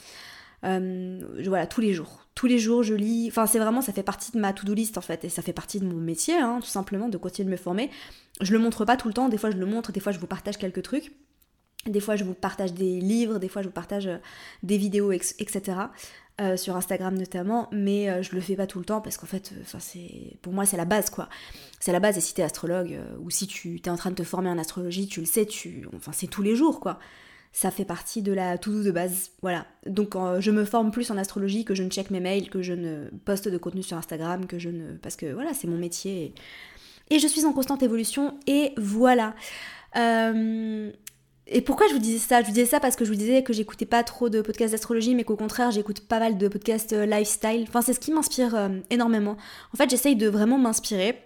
Euh, 0.65 1.21
voilà, 1.45 1.67
tous 1.67 1.81
les 1.81 1.93
jours. 1.93 2.25
Tous 2.35 2.47
les 2.47 2.59
jours 2.59 2.83
je 2.83 2.93
lis. 2.93 3.27
Enfin 3.29 3.45
c'est 3.45 3.59
vraiment, 3.59 3.81
ça 3.81 3.93
fait 3.93 4.03
partie 4.03 4.31
de 4.31 4.39
ma 4.39 4.53
to-do 4.53 4.73
list 4.73 4.97
en 4.97 5.01
fait 5.01 5.23
et 5.23 5.29
ça 5.29 5.41
fait 5.41 5.53
partie 5.53 5.79
de 5.79 5.85
mon 5.85 5.99
métier, 5.99 6.35
hein, 6.35 6.59
tout 6.61 6.67
simplement, 6.67 7.09
de 7.09 7.17
continuer 7.17 7.45
de 7.45 7.51
me 7.51 7.57
former. 7.57 7.89
Je 8.41 8.51
le 8.51 8.59
montre 8.59 8.85
pas 8.85 8.97
tout 8.97 9.07
le 9.07 9.13
temps, 9.13 9.29
des 9.29 9.37
fois 9.37 9.51
je 9.51 9.57
le 9.57 9.65
montre, 9.65 9.91
des 9.91 9.99
fois 9.99 10.11
je 10.11 10.19
vous 10.19 10.27
partage 10.27 10.57
quelques 10.57 10.83
trucs. 10.83 11.11
Des 11.85 11.99
fois, 11.99 12.15
je 12.15 12.23
vous 12.23 12.33
partage 12.33 12.73
des 12.73 13.01
livres, 13.01 13.39
des 13.39 13.49
fois, 13.49 13.61
je 13.61 13.67
vous 13.67 13.73
partage 13.73 14.07
euh, 14.07 14.17
des 14.63 14.77
vidéos, 14.77 15.11
etc. 15.11 15.61
Euh, 16.41 16.57
sur 16.57 16.75
Instagram 16.75 17.15
notamment, 17.15 17.69
mais 17.71 18.09
euh, 18.09 18.23
je 18.23 18.33
le 18.33 18.41
fais 18.41 18.55
pas 18.55 18.65
tout 18.65 18.79
le 18.79 18.85
temps 18.85 19.01
parce 19.01 19.17
qu'en 19.17 19.27
fait, 19.27 19.51
euh, 19.53 19.61
enfin 19.61 19.77
pour 20.41 20.51
moi 20.51 20.65
c'est 20.65 20.77
la 20.77 20.85
base 20.85 21.11
quoi. 21.11 21.29
C'est 21.79 21.91
la 21.91 21.99
base 21.99 22.17
et 22.17 22.21
si 22.21 22.33
t'es 22.33 22.41
astrologue 22.41 22.97
ou 23.21 23.29
si 23.29 23.45
tu 23.45 23.75
es 23.75 23.87
en 23.87 23.97
train 23.97 24.09
de 24.09 24.15
te 24.15 24.23
former 24.23 24.49
en 24.49 24.57
astrologie, 24.57 25.05
tu 25.05 25.19
le 25.19 25.27
sais, 25.27 25.45
tu, 25.45 25.87
enfin 25.95 26.11
c'est 26.11 26.25
tous 26.25 26.41
les 26.41 26.55
jours 26.55 26.79
quoi. 26.79 26.97
Ça 27.51 27.69
fait 27.69 27.85
partie 27.85 28.23
de 28.23 28.33
la 28.33 28.57
to-do 28.57 28.81
de 28.81 28.89
base, 28.89 29.29
voilà. 29.43 29.67
Donc 29.85 30.15
je 30.39 30.49
me 30.49 30.65
forme 30.65 30.89
plus 30.89 31.11
en 31.11 31.19
astrologie 31.19 31.65
que 31.65 31.75
je 31.75 31.83
ne 31.83 31.89
check 31.89 32.09
mes 32.09 32.19
mails, 32.19 32.49
que 32.49 32.63
je 32.63 32.73
ne 32.73 33.09
poste 33.25 33.47
de 33.47 33.59
contenu 33.59 33.83
sur 33.83 33.97
Instagram, 33.97 34.47
que 34.47 34.57
je 34.57 34.69
ne, 34.69 34.93
parce 34.93 35.15
que 35.15 35.31
voilà 35.31 35.53
c'est 35.53 35.67
mon 35.67 35.77
métier 35.77 36.33
et... 37.11 37.19
je 37.19 37.27
suis 37.27 37.45
en 37.45 37.53
constante 37.53 37.83
évolution 37.83 38.39
et 38.47 38.73
voilà. 38.77 39.35
Et 41.47 41.61
pourquoi 41.61 41.87
je 41.87 41.93
vous 41.93 41.99
disais 41.99 42.19
ça? 42.19 42.41
Je 42.41 42.47
vous 42.47 42.53
disais 42.53 42.65
ça 42.65 42.79
parce 42.79 42.95
que 42.95 43.03
je 43.03 43.09
vous 43.09 43.17
disais 43.17 43.43
que 43.43 43.51
j'écoutais 43.51 43.85
pas 43.85 44.03
trop 44.03 44.29
de 44.29 44.41
podcasts 44.41 44.71
d'astrologie, 44.71 45.13
mais 45.13 45.25
qu'au 45.25 45.35
contraire, 45.35 45.71
j'écoute 45.71 45.99
pas 45.99 46.19
mal 46.19 46.37
de 46.37 46.47
podcasts 46.47 46.93
euh, 46.93 47.05
lifestyle. 47.05 47.65
Enfin, 47.67 47.81
c'est 47.81 47.93
ce 47.93 47.99
qui 47.99 48.11
m'inspire 48.11 48.55
euh, 48.55 48.69
énormément. 48.89 49.35
En 49.73 49.77
fait, 49.77 49.89
j'essaye 49.89 50.15
de 50.15 50.29
vraiment 50.29 50.57
m'inspirer 50.57 51.21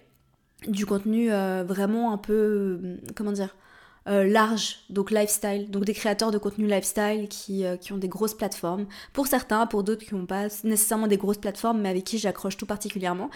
du 0.66 0.86
contenu 0.86 1.32
euh, 1.32 1.62
vraiment 1.66 2.12
un 2.12 2.18
peu, 2.18 2.98
comment 3.14 3.32
dire, 3.32 3.54
large, 4.06 4.78
donc 4.88 5.10
lifestyle, 5.10 5.70
donc 5.70 5.84
des 5.84 5.92
créateurs 5.92 6.30
de 6.30 6.38
contenu 6.38 6.66
lifestyle 6.66 7.28
qui, 7.28 7.64
qui 7.78 7.92
ont 7.92 7.98
des 7.98 8.08
grosses 8.08 8.32
plateformes. 8.32 8.86
Pour 9.12 9.26
certains, 9.26 9.66
pour 9.66 9.84
d'autres 9.84 10.02
qui 10.06 10.14
n'ont 10.14 10.24
pas 10.24 10.44
nécessairement 10.64 11.08
des 11.08 11.18
grosses 11.18 11.36
plateformes, 11.36 11.82
mais 11.82 11.90
avec 11.90 12.04
qui 12.04 12.16
j'accroche 12.16 12.56
tout 12.56 12.64
particulièrement. 12.64 13.28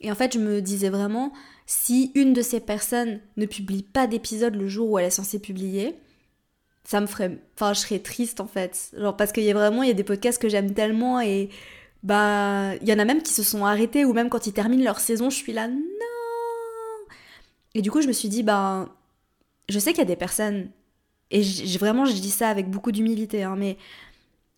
Et 0.00 0.12
en 0.12 0.14
fait, 0.14 0.34
je 0.34 0.38
me 0.38 0.62
disais 0.62 0.90
vraiment, 0.90 1.32
si 1.66 2.12
une 2.14 2.34
de 2.34 2.40
ces 2.40 2.60
personnes 2.60 3.18
ne 3.36 3.46
publie 3.46 3.82
pas 3.82 4.06
d'épisode 4.06 4.54
le 4.54 4.68
jour 4.68 4.90
où 4.90 4.98
elle 5.00 5.06
est 5.06 5.10
censée 5.10 5.40
publier, 5.40 5.96
ça 6.84 7.00
me 7.00 7.06
ferait 7.06 7.38
enfin 7.54 7.72
je 7.72 7.80
serais 7.80 7.98
triste 7.98 8.40
en 8.40 8.46
fait. 8.46 8.90
Genre 8.96 9.16
parce 9.16 9.32
qu'il 9.32 9.44
y 9.44 9.50
a 9.50 9.54
vraiment 9.54 9.82
il 9.82 9.88
y 9.88 9.90
a 9.90 9.94
des 9.94 10.04
podcasts 10.04 10.40
que 10.40 10.48
j'aime 10.48 10.74
tellement 10.74 11.20
et 11.20 11.48
bah 12.02 12.74
il 12.80 12.88
y 12.88 12.92
en 12.92 12.98
a 12.98 13.04
même 13.04 13.22
qui 13.22 13.32
se 13.32 13.42
sont 13.42 13.64
arrêtés 13.64 14.04
ou 14.04 14.12
même 14.12 14.28
quand 14.28 14.46
ils 14.46 14.52
terminent 14.52 14.84
leur 14.84 15.00
saison 15.00 15.30
je 15.30 15.36
suis 15.36 15.52
là 15.52 15.68
non. 15.68 15.78
Et 17.74 17.82
du 17.82 17.90
coup 17.90 18.02
je 18.02 18.08
me 18.08 18.12
suis 18.12 18.28
dit 18.28 18.42
bah 18.42 18.88
je 19.68 19.78
sais 19.78 19.92
qu'il 19.92 20.00
y 20.00 20.02
a 20.02 20.06
des 20.06 20.16
personnes 20.16 20.70
et 21.30 21.42
vraiment 21.78 22.04
je 22.04 22.12
dis 22.12 22.30
ça 22.30 22.48
avec 22.48 22.68
beaucoup 22.68 22.92
d'humilité 22.92 23.44
hein, 23.44 23.56
mais 23.56 23.78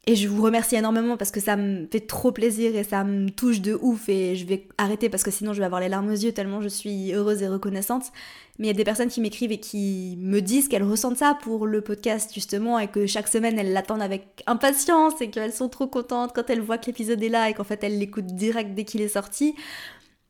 et 0.06 0.16
je 0.16 0.28
vous 0.28 0.42
remercie 0.42 0.76
énormément 0.76 1.16
parce 1.16 1.30
que 1.30 1.40
ça 1.40 1.56
me 1.56 1.86
fait 1.86 2.00
trop 2.00 2.30
plaisir 2.30 2.76
et 2.76 2.84
ça 2.84 3.04
me 3.04 3.30
touche 3.30 3.62
de 3.62 3.78
ouf 3.80 4.10
et 4.10 4.36
je 4.36 4.44
vais 4.44 4.68
arrêter 4.76 5.08
parce 5.08 5.22
que 5.22 5.30
sinon 5.30 5.54
je 5.54 5.60
vais 5.60 5.64
avoir 5.64 5.80
les 5.80 5.88
larmes 5.88 6.08
aux 6.08 6.16
yeux 6.16 6.32
tellement 6.32 6.60
je 6.60 6.68
suis 6.68 7.14
heureuse 7.14 7.42
et 7.42 7.48
reconnaissante. 7.48 8.12
Mais 8.58 8.66
il 8.66 8.68
y 8.68 8.70
a 8.70 8.76
des 8.76 8.84
personnes 8.84 9.08
qui 9.08 9.22
m'écrivent 9.22 9.52
et 9.52 9.60
qui 9.60 10.18
me 10.20 10.40
disent 10.40 10.68
qu'elles 10.68 10.82
ressentent 10.82 11.16
ça 11.16 11.38
pour 11.40 11.66
le 11.66 11.80
podcast 11.80 12.32
justement 12.34 12.78
et 12.78 12.88
que 12.88 13.06
chaque 13.06 13.28
semaine 13.28 13.58
elles 13.58 13.72
l'attendent 13.72 14.02
avec 14.02 14.42
impatience 14.46 15.20
et 15.22 15.30
qu'elles 15.30 15.54
sont 15.54 15.70
trop 15.70 15.86
contentes 15.86 16.32
quand 16.34 16.50
elles 16.50 16.60
voient 16.60 16.76
que 16.76 16.86
l'épisode 16.86 17.22
est 17.22 17.30
là 17.30 17.48
et 17.48 17.54
qu'en 17.54 17.64
fait 17.64 17.82
elles 17.82 17.98
l'écoutent 17.98 18.26
direct 18.26 18.74
dès 18.74 18.84
qu'il 18.84 19.00
est 19.00 19.08
sorti. 19.08 19.54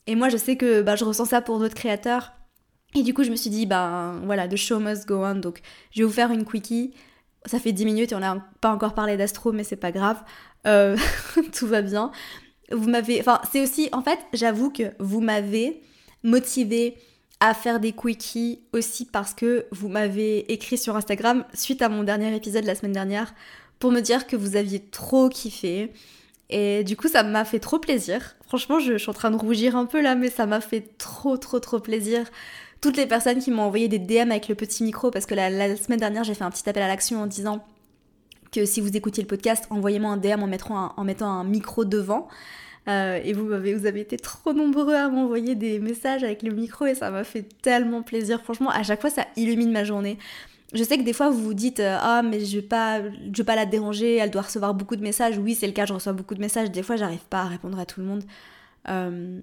Et 0.06 0.14
moi 0.14 0.28
je 0.28 0.36
sais 0.36 0.56
que 0.56 0.82
bah, 0.82 0.94
je 0.94 1.04
ressens 1.04 1.26
ça 1.26 1.40
pour 1.40 1.58
d'autres 1.58 1.74
créateurs. 1.74 2.32
Et 2.94 3.02
du 3.02 3.12
coup 3.12 3.24
je 3.24 3.30
me 3.30 3.36
suis 3.36 3.50
dit, 3.50 3.66
ben 3.66 4.20
voilà, 4.24 4.46
the 4.46 4.54
show 4.54 4.78
must 4.78 5.08
go 5.08 5.24
on. 5.24 5.34
Donc 5.34 5.62
je 5.90 6.02
vais 6.02 6.06
vous 6.06 6.12
faire 6.12 6.30
une 6.30 6.44
quickie 6.44 6.94
ça 7.46 7.58
fait 7.58 7.72
10 7.72 7.84
minutes 7.84 8.12
et 8.12 8.14
on 8.14 8.20
n'a 8.20 8.46
pas 8.60 8.70
encore 8.70 8.94
parlé 8.94 9.16
d'astro, 9.16 9.52
mais 9.52 9.64
c'est 9.64 9.76
pas 9.76 9.92
grave. 9.92 10.22
Euh, 10.66 10.96
tout 11.52 11.66
va 11.66 11.82
bien. 11.82 12.10
Vous 12.72 12.88
m'avez. 12.88 13.20
Enfin, 13.20 13.40
c'est 13.52 13.60
aussi. 13.60 13.88
En 13.92 14.02
fait, 14.02 14.18
j'avoue 14.32 14.70
que 14.70 14.84
vous 14.98 15.20
m'avez 15.20 15.82
motivé 16.22 16.96
à 17.40 17.52
faire 17.52 17.80
des 17.80 17.92
quickies 17.92 18.60
aussi 18.72 19.04
parce 19.04 19.34
que 19.34 19.66
vous 19.70 19.88
m'avez 19.88 20.50
écrit 20.52 20.78
sur 20.78 20.96
Instagram 20.96 21.44
suite 21.52 21.82
à 21.82 21.88
mon 21.88 22.02
dernier 22.02 22.34
épisode 22.34 22.64
la 22.64 22.74
semaine 22.74 22.92
dernière 22.92 23.34
pour 23.78 23.90
me 23.90 24.00
dire 24.00 24.26
que 24.26 24.36
vous 24.36 24.56
aviez 24.56 24.80
trop 24.80 25.28
kiffé. 25.28 25.92
Et 26.48 26.84
du 26.84 26.96
coup, 26.96 27.08
ça 27.08 27.22
m'a 27.22 27.44
fait 27.44 27.58
trop 27.58 27.78
plaisir. 27.78 28.36
Franchement, 28.46 28.78
je, 28.78 28.92
je, 28.92 28.98
suis 28.98 29.10
en 29.10 29.14
train 29.14 29.30
de 29.30 29.36
rougir 29.36 29.76
un 29.76 29.86
peu 29.86 30.00
là, 30.00 30.14
mais 30.14 30.30
ça 30.30 30.46
m'a 30.46 30.60
fait 30.60 30.96
trop, 30.96 31.36
trop, 31.36 31.58
trop 31.58 31.80
plaisir 31.80 32.26
toutes 32.84 32.98
les 32.98 33.06
personnes 33.06 33.38
qui 33.38 33.50
m'ont 33.50 33.62
envoyé 33.62 33.88
des 33.88 33.98
DM 33.98 34.30
avec 34.30 34.46
le 34.46 34.54
petit 34.54 34.84
micro, 34.84 35.10
parce 35.10 35.24
que 35.24 35.34
la, 35.34 35.74
semaine 35.74 35.98
dernière, 35.98 36.22
j'ai 36.22 36.34
fait 36.34 36.44
un 36.44 36.50
petit 36.50 36.68
appel 36.68 36.82
à 36.82 36.86
l'action 36.86 37.22
en 37.22 37.26
disant 37.26 37.64
que 38.52 38.66
si 38.66 38.82
vous 38.82 38.94
écoutiez 38.94 39.22
le 39.22 39.26
podcast, 39.26 39.66
envoyez-moi 39.70 40.10
un 40.10 40.16
DM 40.18 40.42
en, 40.42 40.46
mettant 41.04 41.26
un, 41.26 41.44
micro 41.44 41.86
devant. 41.86 42.28
Euh, 42.86 43.18
et 43.24 43.32
vous 43.32 43.50
avez, 43.52 43.72
vous 43.72 43.86
avez 43.86 44.00
été 44.00 44.18
trop 44.18 44.52
nombreux 44.52 44.94
à 44.94 45.08
m'envoyer 45.08 45.54
des 45.54 45.78
messages 45.78 46.24
avec 46.24 46.42
le 46.42 46.50
micro 46.50 46.84
et 46.84 46.94
ça 46.94 47.10
m'a 47.10 47.24
fait 47.24 47.46
tellement 47.62 48.02
plaisir. 48.02 48.42
Franchement, 48.42 48.68
à 48.68 48.82
chaque 48.82 49.00
fois, 49.00 49.08
ça 49.08 49.24
illumine 49.36 49.72
ma 49.72 49.84
journée. 49.84 50.18
je 50.74 50.84
sais 50.84 50.98
que 50.98 51.04
des 51.04 51.14
fois 51.14 51.30
vous 51.30 51.42
vous 51.42 51.54
dites 51.54 51.80
euh, 51.80 51.96
ah 51.98 52.20
mais 52.22 52.40
je 52.44 52.56
vais 52.56 52.66
pas 52.66 53.00
je 53.00 53.38
vais 53.38 53.44
pas 53.44 53.56
la 53.56 53.64
déranger, 53.64 54.16
elle 54.16 54.30
doit 54.30 54.42
recevoir 54.42 54.74
beaucoup 54.74 54.96
de 54.96 55.02
messages. 55.02 55.38
Oui, 55.38 55.54
c'est 55.54 55.66
le 55.66 55.72
cas, 55.72 55.86
je 55.86 55.94
reçois 55.94 56.12
beaucoup 56.12 56.34
de 56.34 56.40
messages. 56.40 56.70
Des 56.70 56.82
fois, 56.82 56.96
j'arrive 56.96 57.24
pas 57.30 57.40
à 57.40 57.46
répondre 57.46 57.78
à 57.78 57.86
tout 57.86 58.00
le 58.00 58.06
monde. 58.06 58.24
Euh, 58.90 59.40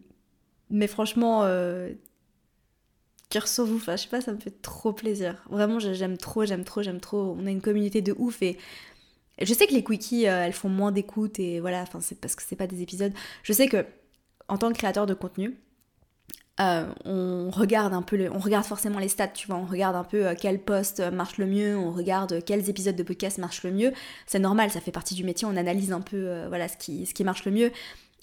mais 0.70 0.86
franchement 0.86 1.42
cœur 3.32 3.48
sur 3.48 3.66
vous, 3.66 3.80
je 3.80 3.96
sais 3.96 4.08
pas, 4.08 4.22
ça 4.22 4.34
me 4.34 4.40
fait 4.40 4.62
trop 4.62 4.94
plaisir. 4.94 5.44
Vraiment, 5.50 5.80
j'aime 5.80 6.18
trop, 6.18 6.46
j'aime 6.46 6.64
trop, 6.64 6.84
j'aime 6.84 7.00
trop. 7.00 7.36
On 7.40 7.46
a 7.48 7.50
une 7.50 7.62
communauté 7.62 8.02
de 8.02 8.14
ouf 8.18 8.42
et 8.42 8.58
je 9.42 9.54
sais 9.54 9.66
que 9.68 9.74
les 9.74 9.84
quickies 9.84 10.26
elles 10.26 10.54
font 10.54 10.70
moins 10.70 10.92
d'écoute 10.92 11.40
et 11.40 11.60
voilà, 11.60 11.82
enfin 11.82 12.00
c'est 12.02 12.20
parce 12.20 12.36
que 12.36 12.44
c'est 12.46 12.56
pas 12.56 12.68
des 12.68 12.82
épisodes. 12.82 13.14
Je 13.44 13.54
sais 13.54 13.68
que 13.68 13.86
en 14.48 14.58
tant 14.58 14.72
que 14.72 14.78
créateur 14.78 15.06
de 15.06 15.14
contenu, 15.14 15.58
euh, 16.60 16.86
on 17.06 17.50
regarde 17.50 17.94
un 17.94 18.02
peu, 18.02 18.30
on 18.32 18.40
regarde 18.40 18.66
forcément 18.66 19.00
les 19.00 19.08
stats, 19.08 19.30
tu 19.30 19.48
vois, 19.48 19.56
on 19.56 19.66
regarde 19.66 19.96
un 19.96 20.04
peu 20.04 20.28
euh, 20.28 20.36
quel 20.40 20.60
poste 20.60 21.00
marche 21.00 21.38
le 21.38 21.48
mieux, 21.48 21.78
on 21.78 21.92
regarde 21.92 22.44
quels 22.44 22.70
épisodes 22.70 22.96
de 22.96 23.04
podcast 23.04 23.38
marchent 23.38 23.64
le 23.64 23.72
mieux. 23.72 23.94
C'est 24.28 24.40
normal, 24.40 24.70
ça 24.70 24.82
fait 24.82 24.92
partie 24.92 25.16
du 25.16 25.24
métier, 25.24 25.48
on 25.50 25.56
analyse 25.56 25.92
un 25.92 26.02
peu, 26.02 26.18
euh, 26.18 26.48
voilà, 26.50 26.68
ce 26.68 26.78
qui, 26.78 27.06
ce 27.06 27.14
qui 27.14 27.24
marche 27.24 27.46
le 27.46 27.52
mieux. 27.52 27.72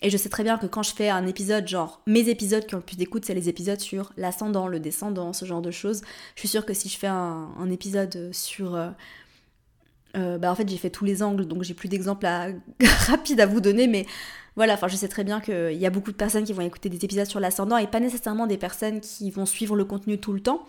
Et 0.00 0.11
je 0.11 0.17
sais 0.17 0.28
très 0.28 0.45
bien 0.45 0.59
que 0.59 0.67
quand 0.67 0.83
je 0.83 0.95
fais 0.95 1.09
un 1.09 1.26
épisode, 1.26 1.67
genre 1.67 2.00
mes 2.07 2.28
épisodes 2.28 2.64
qui 2.67 2.75
ont 2.75 2.78
le 2.78 2.85
plus 2.85 2.97
d'écoute, 2.97 3.25
c'est 3.25 3.35
les 3.35 3.49
épisodes 3.49 3.81
sur 3.81 4.12
l'ascendant, 4.17 4.69
le 4.69 4.78
descendant, 4.78 5.33
ce 5.33 5.45
genre 5.45 5.62
de 5.62 5.71
choses. 5.71 6.02
Je 6.35 6.40
suis 6.40 6.49
sûre 6.49 6.64
que 6.64 6.75
si 6.75 6.88
je 6.88 6.97
fais 6.97 7.09
un, 7.09 7.71
épisode 7.71 8.31
sur 8.33 8.78
bah 10.14 10.50
en 10.50 10.55
fait 10.57 10.69
j'ai 10.69 10.78
fait 10.78 10.90
tous 10.90 11.05
les 11.05 11.23
angles 11.23 11.47
donc 11.47 11.62
j'ai 11.62 11.75
plus 11.75 11.88
d'exemples 11.88 12.26
rapides 13.07 13.40
à 13.40 13.47
vous 13.47 13.61
donner 13.61 13.87
mais 13.87 14.05
voilà, 14.59 14.75
enfin 14.75 14.88
je 14.88 14.97
sais 14.97 15.07
très 15.07 15.23
bien 15.23 15.40
qu'il 15.40 15.75
y 15.75 15.87
a 15.87 15.90
beaucoup 15.90 16.11
de 16.11 16.17
personnes 16.17 16.43
qui 16.43 16.52
vont 16.52 16.62
écouter 16.62 16.88
des 16.88 17.05
épisodes 17.05 17.28
sur 17.28 17.38
l'ascendant 17.38 17.76
et 17.76 17.87
pas 17.87 18.00
nécessairement 18.00 18.49
des 18.49 18.57
personnes 18.57 19.00
qui 19.00 19.31
vont 19.31 19.47
suivre 19.47 19.76
le 19.76 19.85
contenu 19.85 20.19
tout 20.19 20.33
le 20.33 20.40
temps. 20.40 20.67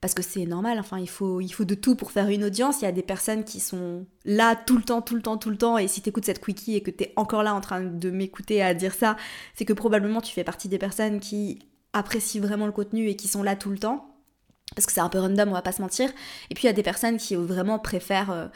Parce 0.00 0.14
que 0.14 0.22
c'est 0.22 0.46
normal, 0.46 0.78
enfin 0.78 0.98
il 0.98 1.08
faut, 1.08 1.42
il 1.42 1.50
faut 1.50 1.66
de 1.66 1.74
tout 1.74 1.94
pour 1.94 2.10
faire 2.10 2.28
une 2.28 2.44
audience. 2.44 2.80
Il 2.80 2.84
y 2.84 2.88
a 2.88 2.92
des 2.92 3.02
personnes 3.02 3.44
qui 3.44 3.60
sont 3.60 4.06
là 4.24 4.56
tout 4.56 4.76
le 4.76 4.82
temps, 4.82 5.02
tout 5.02 5.14
le 5.14 5.20
temps, 5.20 5.36
tout 5.36 5.50
le 5.50 5.58
temps. 5.58 5.76
Et 5.76 5.88
si 5.88 6.00
tu 6.00 6.08
écoutes 6.08 6.24
cette 6.24 6.42
quickie 6.42 6.74
et 6.76 6.82
que 6.82 6.90
tu 6.90 7.04
es 7.04 7.12
encore 7.16 7.42
là 7.42 7.54
en 7.54 7.60
train 7.60 7.82
de 7.82 8.10
m'écouter 8.10 8.62
à 8.62 8.72
dire 8.72 8.94
ça, 8.94 9.16
c'est 9.54 9.66
que 9.66 9.74
probablement 9.74 10.22
tu 10.22 10.32
fais 10.32 10.44
partie 10.44 10.68
des 10.68 10.78
personnes 10.78 11.20
qui 11.20 11.58
apprécient 11.92 12.40
vraiment 12.40 12.66
le 12.66 12.72
contenu 12.72 13.08
et 13.08 13.16
qui 13.16 13.28
sont 13.28 13.42
là 13.42 13.56
tout 13.56 13.70
le 13.70 13.78
temps. 13.78 14.06
Parce 14.74 14.86
que 14.86 14.92
c'est 14.92 15.00
un 15.00 15.08
peu 15.08 15.18
random, 15.18 15.50
on 15.50 15.52
va 15.52 15.62
pas 15.62 15.72
se 15.72 15.82
mentir. 15.82 16.10
Et 16.48 16.54
puis 16.54 16.64
il 16.64 16.66
y 16.66 16.70
a 16.70 16.74
des 16.74 16.82
personnes 16.82 17.18
qui 17.18 17.34
vraiment 17.34 17.78
préfèrent 17.78 18.30
euh, 18.30 18.46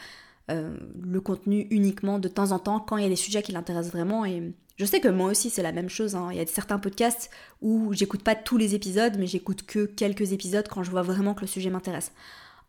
euh, 0.49 0.75
le 1.03 1.21
contenu 1.21 1.67
uniquement 1.69 2.17
de 2.17 2.27
temps 2.27 2.53
en 2.53 2.59
temps 2.59 2.79
quand 2.79 2.97
il 2.97 3.03
y 3.03 3.05
a 3.05 3.09
des 3.09 3.15
sujets 3.15 3.43
qui 3.43 3.51
l'intéressent 3.51 3.91
vraiment. 3.91 4.25
Et 4.25 4.53
je 4.77 4.85
sais 4.85 4.99
que 4.99 5.07
moi 5.07 5.31
aussi 5.31 5.49
c'est 5.49 5.63
la 5.63 5.71
même 5.71 5.89
chose. 5.89 6.15
Hein. 6.15 6.29
Il 6.31 6.37
y 6.37 6.41
a 6.41 6.45
certains 6.45 6.79
podcasts 6.79 7.29
où 7.61 7.93
j'écoute 7.93 8.23
pas 8.23 8.35
tous 8.35 8.57
les 8.57 8.75
épisodes, 8.75 9.15
mais 9.17 9.27
j'écoute 9.27 9.65
que 9.65 9.85
quelques 9.85 10.33
épisodes 10.33 10.67
quand 10.69 10.83
je 10.83 10.91
vois 10.91 11.01
vraiment 11.01 11.33
que 11.33 11.41
le 11.41 11.47
sujet 11.47 11.69
m'intéresse. 11.69 12.11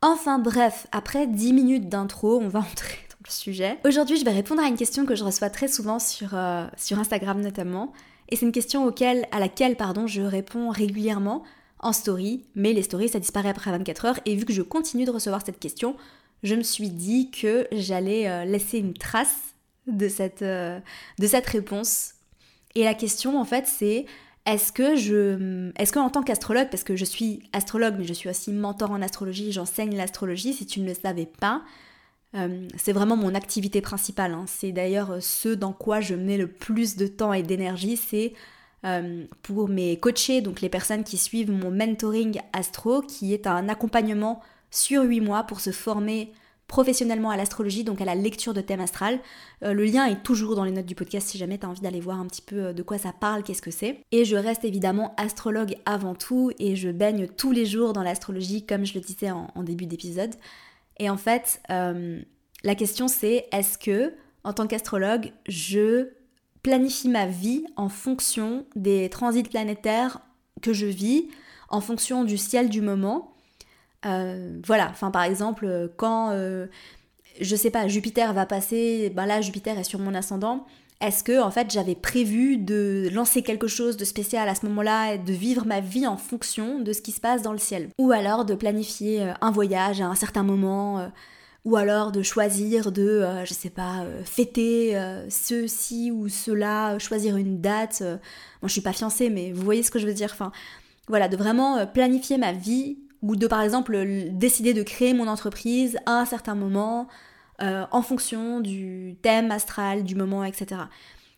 Enfin 0.03 0.39
bref, 0.39 0.87
après 0.93 1.27
10 1.27 1.53
minutes 1.53 1.89
d'intro, 1.89 2.39
on 2.41 2.49
va 2.49 2.61
entrer 2.73 2.99
dans 3.11 3.17
le 3.25 3.31
sujet. 3.31 3.79
Aujourd'hui, 3.85 4.19
je 4.19 4.25
vais 4.25 4.33
répondre 4.33 4.63
à 4.63 4.69
une 4.69 4.77
question 4.77 5.05
que 5.05 5.15
je 5.15 5.25
reçois 5.25 5.51
très 5.51 5.69
souvent 5.69 5.99
sur, 5.99 6.35
euh, 6.35 6.67
Instagram 6.93 7.41
notamment. 7.41 7.93
Et 8.29 8.37
c'est 8.37 8.47
une 8.47 8.53
question 8.53 8.93
à 9.33 9.41
laquelle 9.41 9.77
pardon, 9.77 10.07
je 10.07 10.23
réponds 10.23 10.71
régulièrement 10.71 11.45
en 11.79 11.93
story, 11.93 12.45
mais 12.55 12.73
les 12.73 12.83
stories 12.83 13.09
ça 13.09 13.21
disparaît 13.21 13.51
après 13.51 13.71
24 13.71 14.05
heures. 14.05 14.21
Et 14.25 14.35
vu 14.35 14.45
que 14.45 14.53
je 14.53 14.63
continue 14.63 15.05
de 15.05 15.11
recevoir 15.11 15.43
cette 15.45 15.61
question, 15.61 15.97
je 16.43 16.55
me 16.55 16.63
suis 16.63 16.91
dit 16.91 17.31
que 17.31 17.67
j'allais 17.73 18.29
euh, 18.29 18.45
laisser 18.45 18.79
une 18.79 18.95
trace 18.95 19.46
de 19.87 20.09
cette, 20.09 20.43
euh, 20.43 20.78
de 21.19 21.26
cette 21.26 21.47
réponse. 21.47 22.14
Et 22.75 22.85
la 22.85 22.95
question, 22.95 23.40
en 23.40 23.45
fait, 23.45 23.66
c'est 23.66 24.07
est-ce 24.45 24.73
que 24.73 24.97
je. 24.97 25.71
Est-ce 25.76 25.93
qu'en 25.93 26.11
tant 26.11 26.23
qu'astrologue, 26.23 26.69
parce 26.71 26.85
que 26.85 26.97
je 26.97 27.05
suis 27.05 27.43
astrologue, 27.52 27.97
mais 27.99 28.05
je 28.05 28.12
suis 28.12 28.28
aussi 28.28 28.52
mentor 28.52 28.90
en 28.90 29.02
astrologie, 29.02 29.50
j'enseigne 29.50 29.97
l'astrologie, 29.97 30.52
si 30.52 30.66
tu 30.66 30.81
ne 30.81 30.87
le 30.87 30.95
savais 30.95 31.26
pas, 31.26 31.62
euh, 32.37 32.69
c'est 32.76 32.93
vraiment 32.93 33.16
mon 33.16 33.35
activité 33.35 33.81
principale. 33.81 34.35
Hein. 34.35 34.45
C'est 34.47 34.73
d'ailleurs 34.73 35.16
ce 35.21 35.49
dans 35.49 35.73
quoi 35.73 36.00
je 36.00 36.14
mets 36.14 36.37
le 36.37 36.49
plus 36.49 36.97
de 36.97 37.07
temps 37.07 37.33
et 37.33 37.43
d'énergie, 37.43 37.97
c'est 37.97 38.35
euh, 38.85 39.25
pour 39.43 39.69
mes 39.69 39.99
coachés, 39.99 40.43
donc 40.43 40.61
les 40.61 40.69
personnes 40.69 41.02
qui 41.02 41.16
suivent 41.16 41.50
mon 41.50 41.73
mentoring 41.73 42.40
astro, 42.52 43.02
qui 43.02 43.35
est 43.35 43.47
un 43.49 43.69
accompagnement 43.69 44.40
sur 44.71 45.02
8 45.02 45.23
mois 45.23 45.43
pour 45.43 45.61
se 45.61 45.73
former 45.73 46.33
professionnellement 46.68 47.30
à 47.30 47.37
l'astrologie, 47.37 47.85
donc 47.85 48.00
à 48.00 48.04
la 48.04 48.14
lecture 48.14 48.54
de 48.54 48.61
thème 48.61 48.80
astral. 48.80 49.20
Euh, 49.62 49.73
le 49.73 49.85
lien 49.85 50.06
est 50.06 50.23
toujours 50.23 50.56
dans 50.56 50.64
les 50.64 50.73
notes 50.73 50.87
du 50.87 50.94
podcast 50.94 51.28
si 51.28 51.38
jamais 51.38 51.58
tu 51.58 51.66
as 51.66 51.68
envie 51.68 51.80
d'aller 51.80 52.00
voir 52.00 52.18
un 52.18 52.26
petit 52.26 52.42
peu 52.42 52.66
euh, 52.66 52.73
de 52.73 52.82
quoi 52.82 52.99
ça 52.99 53.12
parle, 53.12 53.42
qu'est-ce 53.42 53.62
que 53.62 53.70
c'est. 53.70 54.00
Et 54.12 54.25
je 54.25 54.37
reste 54.37 54.64
évidemment 54.64 55.14
astrologue 55.16 55.76
avant 55.85 56.14
tout 56.14 56.50
et 56.58 56.75
je 56.76 56.88
baigne 56.88 57.28
tous 57.28 57.52
les 57.52 57.66
jours 57.66 57.92
dans 57.92 58.02
l'astrologie 58.02 58.66
comme 58.66 58.85
je 58.85 58.94
le 58.94 59.00
disais 59.00 59.30
en, 59.30 59.62
début 59.62 59.87
d'épisode. 59.87 60.35
Et 60.99 61.08
en 61.11 61.16
fait, 61.16 61.61
euh, 61.70 62.20
la 62.64 62.75
question 62.75 63.08
c'est 63.08 63.46
est-ce 63.52 63.78
que 63.78 64.12
en 64.44 64.52
tant 64.52 64.66
qu'astrologue, 64.68 65.32
je 65.49 66.11
planifie 66.62 67.08
ma 67.08 67.26
vie 67.26 67.64
en 67.76 67.88
fonction 67.88 68.64
des 68.76 69.08
transits 69.08 69.42
planétaires 69.42 70.20
que 70.62 70.73
je 70.73 70.87
vis, 70.87 71.26
en 71.68 71.80
fonction 71.80 72.25
du 72.25 72.38
ciel 72.38 72.68
du 72.68 72.80
moment 72.80 73.36
euh, 74.05 74.61
voilà, 74.65 74.88
enfin 74.91 75.11
par 75.11 75.23
exemple, 75.23 75.91
quand, 75.97 76.31
euh, 76.31 76.67
je 77.41 77.57
sais 77.57 77.71
pas, 77.71 77.88
Jupiter 77.88 78.33
va 78.33 78.47
passer, 78.47 79.11
ben 79.15 79.26
là 79.26 79.41
Jupiter 79.41 79.79
est 79.79 79.85
sur 79.85 79.99
mon 79.99 80.15
ascendant, 80.15 80.67
est-ce 81.00 81.23
que 81.23 81.43
en 81.43 81.50
fait 81.50 81.71
j'avais 81.71 81.95
prévu 81.95 82.57
de 82.57 83.09
lancer 83.12 83.43
quelque 83.43 83.67
chose 83.67 83.97
de 83.97 84.05
spécial 84.05 84.49
à 84.49 84.55
ce 84.55 84.65
moment-là 84.67 85.19
de 85.19 85.33
vivre 85.33 85.67
ma 85.67 85.81
vie 85.81 86.07
en 86.07 86.17
fonction 86.17 86.81
de 86.81 86.93
ce 86.93 87.03
qui 87.03 87.12
se 87.12 87.21
passe 87.21 87.43
dans 87.43 87.53
le 87.53 87.59
ciel? 87.59 87.91
Ou 87.99 88.12
alors 88.12 88.45
de 88.45 88.55
planifier 88.55 89.23
euh, 89.23 89.33
un 89.41 89.50
voyage 89.50 90.00
à 90.00 90.07
un 90.07 90.15
certain 90.15 90.43
moment 90.43 91.11
ou 91.65 91.76
alors 91.76 92.12
de 92.12 92.23
choisir 92.23 92.93
de, 92.93 93.26
je 93.45 93.53
sais 93.53 93.71
pas, 93.71 94.05
fêter 94.25 94.97
ceci 95.29 96.12
ou 96.12 96.29
cela, 96.29 96.97
choisir 97.00 97.37
une 97.37 97.61
date. 97.61 98.03
moi 98.03 98.69
je 98.69 98.73
suis 98.73 98.81
pas 98.81 98.93
fiancée, 98.93 99.31
mais 99.31 99.50
vous 99.50 99.65
voyez 99.65 99.83
ce 99.83 99.91
que 99.91 99.99
je 99.99 100.07
veux 100.07 100.15
dire. 100.15 100.31
Enfin, 100.33 100.53
voilà, 101.09 101.29
de 101.29 101.37
vraiment 101.37 101.85
planifier 101.88 102.38
ma 102.38 102.53
vie 102.53 102.99
ou 103.26 103.35
de 103.35 103.47
par 103.47 103.61
exemple 103.62 104.04
décider 104.30 104.73
de 104.73 104.83
créer 104.83 105.12
mon 105.12 105.26
entreprise 105.26 105.99
à 106.06 106.21
un 106.21 106.25
certain 106.25 106.54
moment 106.54 107.09
euh, 107.61 107.85
en 107.90 108.02
fonction 108.02 108.61
du 108.61 109.16
thème 109.23 109.50
astral, 109.50 110.04
du 110.04 110.14
moment, 110.14 110.45
etc. 110.45 110.83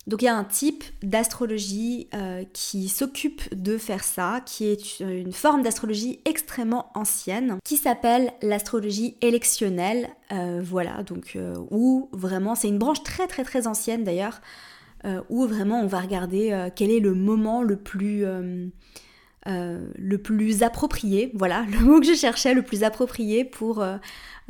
Donc 0.07 0.23
il 0.23 0.27
y 0.27 0.29
a 0.29 0.37
un 0.37 0.45
type 0.45 0.85
d'astrologie 1.03 2.09
euh, 2.15 2.45
qui 2.53 2.89
s'occupe 2.89 3.55
de 3.55 3.79
faire 3.79 4.05
ça, 4.05 4.43
qui 4.45 4.67
est 4.67 5.01
une 5.01 5.33
forme 5.33 5.63
d'astrologie 5.63 6.21
extrêmement 6.25 6.91
ancienne, 6.95 7.57
qui 7.65 7.77
s'appelle 7.77 8.33
l'astrologie 8.43 9.17
électionnelle. 9.23 10.09
Euh, 10.33 10.61
voilà, 10.63 11.03
donc 11.03 11.39
où 11.71 12.09
vraiment, 12.13 12.55
c'est 12.55 12.69
une 12.69 12.79
branche 12.79 13.03
très 13.03 13.27
très 13.27 13.45
très 13.45 13.67
ancienne 13.67 14.05
d'ailleurs, 14.05 14.41
où 15.31 15.47
vraiment 15.47 15.81
on 15.81 15.87
va 15.87 16.01
regarder 16.01 16.69
quel 16.75 16.91
est 16.91 17.01
le 17.01 17.15
moment 17.15 17.63
le 17.63 17.77
plus 17.77 18.27
euh, 19.49 19.87
le 19.97 20.19
plus 20.19 20.63
approprié, 20.63 21.31
voilà, 21.35 21.65
le 21.73 21.79
mot 21.79 22.01
que 22.01 22.07
je 22.07 22.15
cherchais, 22.15 22.53
le 22.55 22.63
plus 22.63 22.85
approprié 22.85 23.45
pour 23.45 23.81
euh, 23.81 23.97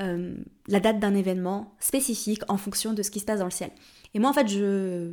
euh, 0.01 0.35
la 0.67 0.81
date 0.81 0.99
d'un 0.99 1.15
événement 1.15 1.75
spécifique 1.79 2.43
en 2.49 2.57
fonction 2.57 2.95
de 2.95 3.03
ce 3.03 3.11
qui 3.11 3.21
se 3.21 3.25
passe 3.25 3.39
dans 3.39 3.45
le 3.45 3.53
ciel. 3.53 3.71
Et 4.15 4.19
moi, 4.19 4.31
en 4.31 4.33
fait, 4.33 4.49
je 4.49 5.13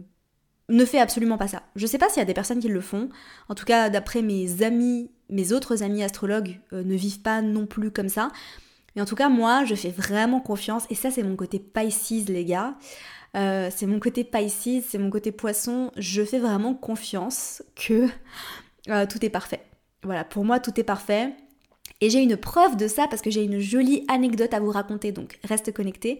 ne 0.69 0.85
fais 0.85 0.99
absolument 0.99 1.37
pas 1.37 1.47
ça. 1.47 1.63
Je 1.75 1.85
sais 1.85 1.99
pas 1.99 2.09
s'il 2.09 2.17
y 2.17 2.21
a 2.21 2.25
des 2.25 2.33
personnes 2.33 2.59
qui 2.59 2.67
le 2.67 2.81
font. 2.81 3.09
En 3.47 3.53
tout 3.53 3.65
cas, 3.65 3.89
d'après 3.89 4.23
mes 4.23 4.63
amis, 4.63 5.11
mes 5.29 5.53
autres 5.53 5.83
amis 5.83 6.03
astrologues 6.03 6.59
ne 6.71 6.95
vivent 6.95 7.21
pas 7.21 7.41
non 7.43 7.67
plus 7.67 7.91
comme 7.91 8.09
ça. 8.09 8.31
Mais 8.95 9.01
en 9.01 9.05
tout 9.05 9.15
cas, 9.15 9.29
moi, 9.29 9.65
je 9.65 9.75
fais 9.75 9.89
vraiment 9.89 10.39
confiance. 10.39 10.85
Et 10.89 10.95
ça, 10.95 11.11
c'est 11.11 11.21
mon 11.21 11.35
côté 11.35 11.59
Pisces, 11.59 12.29
les 12.29 12.45
gars. 12.45 12.75
c'est 13.33 13.85
mon 13.85 13.99
côté 13.99 14.23
Pisces, 14.23 14.85
c'est 14.87 14.97
mon 14.97 15.11
côté 15.11 15.31
poisson. 15.31 15.91
Je 15.97 16.23
fais 16.23 16.39
vraiment 16.39 16.73
confiance 16.73 17.61
que 17.75 18.07
tout 18.87 19.23
est 19.23 19.29
parfait. 19.29 19.61
Voilà, 20.03 20.23
pour 20.23 20.45
moi, 20.45 20.59
tout 20.59 20.79
est 20.79 20.83
parfait. 20.83 21.33
Et 22.01 22.09
j'ai 22.09 22.21
une 22.21 22.37
preuve 22.37 22.77
de 22.77 22.87
ça 22.87 23.07
parce 23.07 23.21
que 23.21 23.29
j'ai 23.29 23.43
une 23.43 23.59
jolie 23.59 24.05
anecdote 24.07 24.53
à 24.53 24.59
vous 24.59 24.71
raconter, 24.71 25.11
donc 25.11 25.39
reste 25.43 25.73
connecté. 25.73 26.19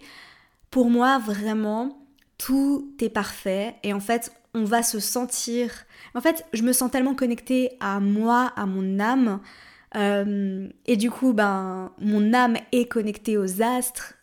Pour 0.70 0.90
moi, 0.90 1.18
vraiment, 1.18 2.06
tout 2.38 2.94
est 3.00 3.08
parfait. 3.08 3.76
Et 3.82 3.92
en 3.92 4.00
fait, 4.00 4.32
on 4.54 4.64
va 4.64 4.82
se 4.82 5.00
sentir... 5.00 5.70
En 6.14 6.20
fait, 6.20 6.44
je 6.52 6.62
me 6.62 6.72
sens 6.72 6.90
tellement 6.90 7.14
connectée 7.14 7.70
à 7.80 8.00
moi, 8.00 8.52
à 8.56 8.66
mon 8.66 8.98
âme. 9.00 9.40
Euh, 9.96 10.68
et 10.86 10.96
du 10.96 11.10
coup, 11.10 11.32
ben, 11.32 11.92
mon 11.98 12.32
âme 12.32 12.56
est 12.72 12.86
connectée 12.86 13.36
aux 13.36 13.62
astres. 13.62 14.14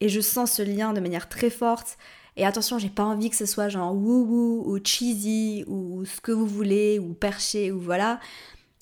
Et 0.00 0.08
je 0.08 0.20
sens 0.20 0.52
ce 0.52 0.62
lien 0.62 0.92
de 0.92 1.00
manière 1.00 1.28
très 1.28 1.50
forte. 1.50 1.98
Et 2.38 2.46
attention, 2.46 2.78
j'ai 2.78 2.88
pas 2.88 3.04
envie 3.04 3.28
que 3.28 3.36
ce 3.36 3.46
soit 3.46 3.68
genre 3.68 3.94
woo-woo 3.94 4.64
ou 4.66 4.78
cheesy 4.82 5.64
ou 5.66 6.04
ce 6.06 6.20
que 6.20 6.32
vous 6.32 6.46
voulez 6.46 6.98
ou 6.98 7.12
perché 7.12 7.72
ou 7.72 7.80
voilà 7.80 8.20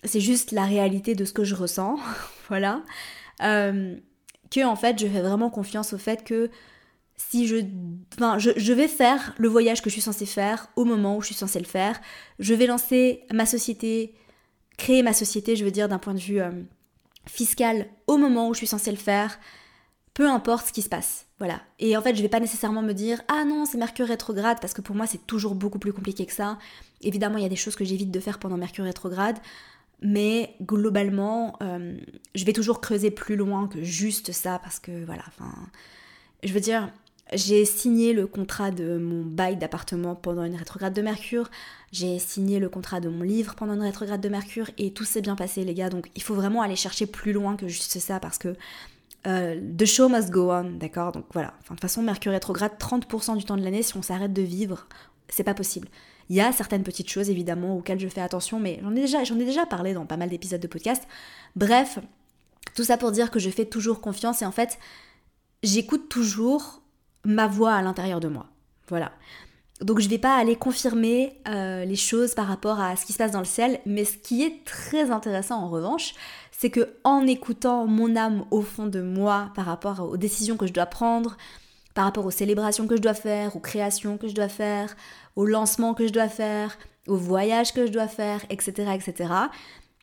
c'est 0.06 0.20
juste 0.20 0.52
la 0.52 0.64
réalité 0.64 1.14
de 1.14 1.24
ce 1.24 1.32
que 1.32 1.44
je 1.44 1.54
ressens, 1.54 1.98
voilà. 2.48 2.82
Euh, 3.42 3.96
que 4.50 4.64
en 4.64 4.76
fait, 4.76 4.98
je 4.98 5.06
fais 5.06 5.20
vraiment 5.20 5.50
confiance 5.50 5.92
au 5.92 5.98
fait 5.98 6.24
que 6.24 6.50
si 7.16 7.46
je, 7.46 7.56
enfin, 8.14 8.38
je, 8.38 8.72
vais 8.72 8.88
faire 8.88 9.34
le 9.38 9.48
voyage 9.48 9.80
que 9.80 9.88
je 9.88 9.94
suis 9.94 10.02
censée 10.02 10.26
faire 10.26 10.68
au 10.76 10.84
moment 10.84 11.16
où 11.16 11.22
je 11.22 11.26
suis 11.26 11.34
censée 11.34 11.58
le 11.58 11.64
faire. 11.64 12.00
Je 12.38 12.54
vais 12.54 12.66
lancer 12.66 13.24
ma 13.32 13.46
société, 13.46 14.14
créer 14.76 15.02
ma 15.02 15.14
société, 15.14 15.56
je 15.56 15.64
veux 15.64 15.70
dire 15.70 15.88
d'un 15.88 15.98
point 15.98 16.14
de 16.14 16.20
vue 16.20 16.40
euh, 16.40 16.50
fiscal 17.26 17.86
au 18.06 18.18
moment 18.18 18.48
où 18.48 18.54
je 18.54 18.58
suis 18.58 18.66
censée 18.66 18.90
le 18.90 18.98
faire, 18.98 19.38
peu 20.12 20.28
importe 20.28 20.68
ce 20.68 20.72
qui 20.72 20.82
se 20.82 20.90
passe. 20.90 21.25
Voilà. 21.38 21.60
Et 21.78 21.96
en 21.96 22.02
fait, 22.02 22.14
je 22.14 22.22
vais 22.22 22.28
pas 22.28 22.40
nécessairement 22.40 22.82
me 22.82 22.92
dire 22.92 23.20
ah 23.28 23.44
non, 23.44 23.66
c'est 23.66 23.76
Mercure 23.78 24.06
rétrograde 24.06 24.58
parce 24.60 24.72
que 24.72 24.80
pour 24.80 24.96
moi, 24.96 25.06
c'est 25.06 25.26
toujours 25.26 25.54
beaucoup 25.54 25.78
plus 25.78 25.92
compliqué 25.92 26.24
que 26.24 26.32
ça. 26.32 26.58
Évidemment, 27.02 27.36
il 27.36 27.42
y 27.42 27.46
a 27.46 27.50
des 27.50 27.56
choses 27.56 27.76
que 27.76 27.84
j'évite 27.84 28.10
de 28.10 28.20
faire 28.20 28.38
pendant 28.38 28.56
Mercure 28.56 28.84
rétrograde, 28.84 29.36
mais 30.00 30.54
globalement, 30.62 31.56
euh, 31.62 31.98
je 32.34 32.44
vais 32.44 32.54
toujours 32.54 32.80
creuser 32.80 33.10
plus 33.10 33.36
loin 33.36 33.68
que 33.68 33.82
juste 33.82 34.32
ça 34.32 34.58
parce 34.58 34.78
que 34.78 35.04
voilà, 35.04 35.24
enfin, 35.28 35.52
je 36.42 36.52
veux 36.52 36.60
dire, 36.60 36.90
j'ai 37.32 37.64
signé 37.64 38.12
le 38.12 38.26
contrat 38.26 38.70
de 38.70 38.98
mon 38.98 39.24
bail 39.24 39.56
d'appartement 39.56 40.14
pendant 40.14 40.44
une 40.44 40.54
rétrograde 40.54 40.94
de 40.94 41.02
Mercure. 41.02 41.50
J'ai 41.92 42.18
signé 42.18 42.60
le 42.60 42.68
contrat 42.68 43.00
de 43.00 43.08
mon 43.08 43.22
livre 43.22 43.56
pendant 43.56 43.74
une 43.74 43.82
rétrograde 43.82 44.20
de 44.20 44.28
Mercure 44.28 44.70
et 44.78 44.92
tout 44.92 45.04
s'est 45.04 45.22
bien 45.22 45.34
passé 45.34 45.64
les 45.64 45.74
gars. 45.74 45.90
Donc 45.90 46.08
il 46.14 46.22
faut 46.22 46.34
vraiment 46.34 46.62
aller 46.62 46.76
chercher 46.76 47.06
plus 47.06 47.32
loin 47.32 47.56
que 47.56 47.68
juste 47.68 47.98
ça 47.98 48.20
parce 48.20 48.38
que 48.38 48.54
euh, 49.26 49.60
the 49.76 49.84
show 49.84 50.08
must 50.08 50.30
go 50.30 50.50
on, 50.52 50.78
d'accord? 50.78 51.12
Donc 51.12 51.24
voilà. 51.32 51.54
Enfin, 51.60 51.74
de 51.74 51.80
toute 51.80 51.80
façon, 51.80 52.02
Mercure 52.02 52.32
rétrograde 52.32 52.72
30% 52.78 53.36
du 53.36 53.44
temps 53.44 53.56
de 53.56 53.62
l'année, 53.62 53.82
si 53.82 53.96
on 53.96 54.02
s'arrête 54.02 54.32
de 54.32 54.42
vivre, 54.42 54.86
c'est 55.28 55.44
pas 55.44 55.54
possible. 55.54 55.88
Il 56.28 56.36
y 56.36 56.40
a 56.40 56.52
certaines 56.52 56.82
petites 56.82 57.10
choses 57.10 57.30
évidemment 57.30 57.76
auxquelles 57.76 58.00
je 58.00 58.08
fais 58.08 58.20
attention, 58.20 58.58
mais 58.58 58.80
j'en 58.82 58.92
ai 58.92 59.00
déjà, 59.00 59.24
j'en 59.24 59.38
ai 59.38 59.44
déjà 59.44 59.66
parlé 59.66 59.94
dans 59.94 60.06
pas 60.06 60.16
mal 60.16 60.28
d'épisodes 60.28 60.60
de 60.60 60.66
podcast. 60.66 61.06
Bref, 61.54 61.98
tout 62.74 62.84
ça 62.84 62.96
pour 62.96 63.12
dire 63.12 63.30
que 63.30 63.38
je 63.38 63.50
fais 63.50 63.64
toujours 63.64 64.00
confiance 64.00 64.42
et 64.42 64.46
en 64.46 64.52
fait, 64.52 64.78
j'écoute 65.62 66.08
toujours 66.08 66.82
ma 67.24 67.46
voix 67.46 67.74
à 67.74 67.82
l'intérieur 67.82 68.20
de 68.20 68.28
moi. 68.28 68.46
Voilà. 68.88 69.12
Donc 69.80 70.00
je 70.00 70.08
vais 70.08 70.18
pas 70.18 70.36
aller 70.36 70.56
confirmer 70.56 71.38
euh, 71.48 71.84
les 71.84 71.96
choses 71.96 72.34
par 72.34 72.46
rapport 72.46 72.80
à 72.80 72.96
ce 72.96 73.04
qui 73.04 73.12
se 73.12 73.18
passe 73.18 73.32
dans 73.32 73.40
le 73.40 73.44
ciel, 73.44 73.80
mais 73.84 74.04
ce 74.04 74.16
qui 74.16 74.42
est 74.42 74.64
très 74.64 75.10
intéressant 75.10 75.56
en 75.56 75.68
revanche, 75.68 76.14
c'est 76.58 76.70
que 76.70 76.96
en 77.04 77.26
écoutant 77.26 77.86
mon 77.86 78.16
âme 78.16 78.46
au 78.50 78.62
fond 78.62 78.86
de 78.86 79.02
moi 79.02 79.50
par 79.54 79.66
rapport 79.66 80.00
aux 80.00 80.16
décisions 80.16 80.56
que 80.56 80.66
je 80.66 80.72
dois 80.72 80.86
prendre, 80.86 81.36
par 81.94 82.04
rapport 82.04 82.24
aux 82.24 82.30
célébrations 82.30 82.86
que 82.86 82.96
je 82.96 83.02
dois 83.02 83.14
faire, 83.14 83.56
aux 83.56 83.60
créations 83.60 84.16
que 84.16 84.28
je 84.28 84.34
dois 84.34 84.48
faire, 84.48 84.96
aux 85.34 85.44
lancements 85.44 85.92
que 85.92 86.06
je 86.06 86.12
dois 86.12 86.28
faire, 86.28 86.78
aux 87.08 87.16
voyages 87.16 87.74
que 87.74 87.86
je 87.86 87.92
dois 87.92 88.08
faire, 88.08 88.40
etc., 88.48 88.92
etc. 88.94 89.32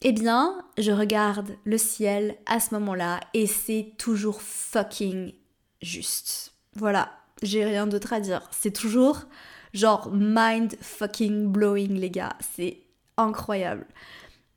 Eh 0.03 0.11
bien, 0.11 0.63
je 0.77 0.91
regarde 0.91 1.55
le 1.63 1.77
ciel 1.77 2.35
à 2.45 2.59
ce 2.59 2.75
moment-là 2.75 3.19
et 3.33 3.47
c'est 3.47 3.93
toujours 3.97 4.41
fucking 4.41 5.33
juste. 5.81 6.53
Voilà, 6.75 7.11
j'ai 7.41 7.65
rien 7.65 7.87
d'autre 7.87 8.13
à 8.13 8.19
dire. 8.19 8.47
C'est 8.51 8.73
toujours 8.73 9.21
genre 9.73 10.11
mind 10.13 10.75
fucking 10.81 11.47
blowing, 11.47 11.93
les 11.99 12.11
gars. 12.11 12.35
C'est 12.55 12.81
incroyable. 13.17 13.87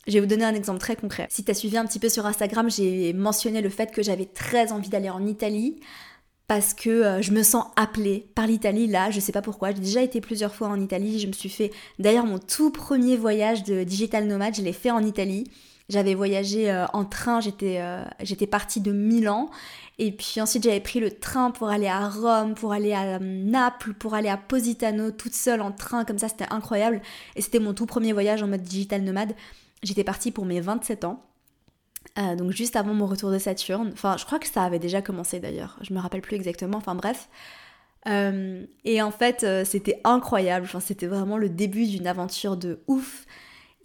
Je 0.06 0.12
vais 0.12 0.20
vous 0.20 0.26
donner 0.26 0.44
un 0.44 0.54
exemple 0.54 0.78
très 0.78 0.94
concret. 0.94 1.26
Si 1.30 1.44
tu 1.44 1.50
as 1.50 1.54
suivi 1.54 1.76
un 1.76 1.84
petit 1.84 1.98
peu 1.98 2.08
sur 2.08 2.26
Instagram, 2.26 2.70
j'ai 2.70 3.12
mentionné 3.12 3.60
le 3.60 3.70
fait 3.70 3.90
que 3.90 4.02
j'avais 4.02 4.26
très 4.26 4.72
envie 4.72 4.88
d'aller 4.88 5.10
en 5.10 5.26
Italie 5.26 5.80
parce 6.46 6.74
que 6.74 6.90
euh, 6.90 7.22
je 7.22 7.32
me 7.32 7.42
sens 7.42 7.64
appelée 7.74 8.28
par 8.36 8.46
l'Italie 8.46 8.86
là, 8.86 9.10
je 9.10 9.18
sais 9.18 9.32
pas 9.32 9.42
pourquoi. 9.42 9.72
J'ai 9.72 9.80
déjà 9.80 10.02
été 10.02 10.20
plusieurs 10.20 10.54
fois 10.54 10.68
en 10.68 10.80
Italie, 10.80 11.18
je 11.18 11.26
me 11.26 11.32
suis 11.32 11.48
fait 11.48 11.72
d'ailleurs 11.98 12.24
mon 12.24 12.38
tout 12.38 12.70
premier 12.70 13.16
voyage 13.16 13.64
de 13.64 13.82
digital 13.82 14.26
nomade, 14.26 14.54
je 14.54 14.62
l'ai 14.62 14.72
fait 14.72 14.90
en 14.90 15.04
Italie. 15.04 15.44
J'avais 15.88 16.14
voyagé 16.14 16.70
euh, 16.70 16.84
en 16.92 17.04
train, 17.04 17.40
j'étais 17.40 17.78
euh, 17.80 18.04
j'étais 18.20 18.46
partie 18.46 18.80
de 18.80 18.90
Milan 18.92 19.50
et 19.98 20.10
puis 20.10 20.40
ensuite 20.40 20.64
j'avais 20.64 20.80
pris 20.80 20.98
le 20.98 21.12
train 21.12 21.50
pour 21.52 21.68
aller 21.68 21.86
à 21.86 22.08
Rome, 22.08 22.54
pour 22.54 22.72
aller 22.72 22.92
à 22.92 23.18
Naples, 23.20 23.94
pour 23.94 24.14
aller 24.14 24.28
à 24.28 24.36
Positano 24.36 25.10
toute 25.10 25.34
seule 25.34 25.60
en 25.60 25.72
train 25.72 26.04
comme 26.04 26.18
ça, 26.18 26.28
c'était 26.28 26.46
incroyable 26.50 27.00
et 27.36 27.42
c'était 27.42 27.60
mon 27.60 27.72
tout 27.72 27.86
premier 27.86 28.12
voyage 28.12 28.42
en 28.42 28.48
mode 28.48 28.62
digital 28.62 29.02
nomade. 29.02 29.34
J'étais 29.86 30.04
partie 30.04 30.32
pour 30.32 30.44
mes 30.44 30.60
27 30.60 31.04
ans. 31.04 31.22
Euh, 32.18 32.36
donc 32.36 32.52
juste 32.52 32.76
avant 32.76 32.94
mon 32.94 33.06
retour 33.06 33.30
de 33.30 33.38
Saturne. 33.38 33.90
Enfin, 33.92 34.16
je 34.16 34.24
crois 34.24 34.38
que 34.38 34.46
ça 34.46 34.62
avait 34.62 34.78
déjà 34.78 35.02
commencé 35.02 35.40
d'ailleurs. 35.40 35.78
Je 35.80 35.92
me 35.94 35.98
rappelle 35.98 36.22
plus 36.22 36.36
exactement. 36.36 36.78
Enfin 36.78 36.94
bref. 36.94 37.28
et 38.06 39.02
en 39.02 39.10
fait, 39.10 39.46
c'était 39.64 40.00
incroyable. 40.04 40.66
Enfin, 40.66 40.80
c'était 40.80 41.06
vraiment 41.06 41.38
le 41.38 41.48
début 41.48 41.86
d'une 41.86 42.06
aventure 42.06 42.56
de 42.56 42.80
ouf. 42.86 43.26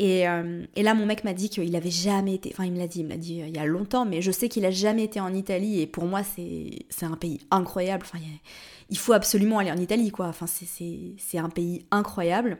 Euh, 0.01 0.65
et, 0.75 0.83
là, 0.83 0.93
mon 0.93 1.05
mec 1.05 1.23
m'a 1.23 1.33
dit 1.33 1.49
qu'il 1.49 1.75
avait 1.75 1.91
jamais 1.91 2.35
été, 2.35 2.49
enfin 2.53 2.65
il 2.65 2.71
me 2.71 2.79
l'a 2.79 2.87
dit, 2.87 3.01
il 3.01 3.05
me 3.05 3.09
l'a 3.09 3.17
dit 3.17 3.41
euh, 3.41 3.47
il 3.47 3.55
y 3.55 3.59
a 3.59 3.65
longtemps, 3.65 4.05
mais 4.05 4.21
je 4.21 4.31
sais 4.31 4.49
qu'il 4.49 4.65
a 4.65 4.71
jamais 4.71 5.03
été 5.03 5.19
en 5.19 5.33
Italie 5.33 5.81
et 5.81 5.87
pour 5.87 6.05
moi 6.05 6.21
c'est 6.23 7.05
un 7.05 7.17
pays 7.17 7.39
incroyable. 7.51 8.05
Enfin, 8.11 8.23
il 8.89 8.97
faut 8.97 9.13
absolument 9.13 9.59
aller 9.59 9.71
en 9.71 9.77
Italie 9.77 10.11
quoi. 10.11 10.27
Enfin 10.27 10.47
c'est 10.47 11.37
un 11.37 11.49
pays 11.49 11.85
incroyable. 11.91 12.57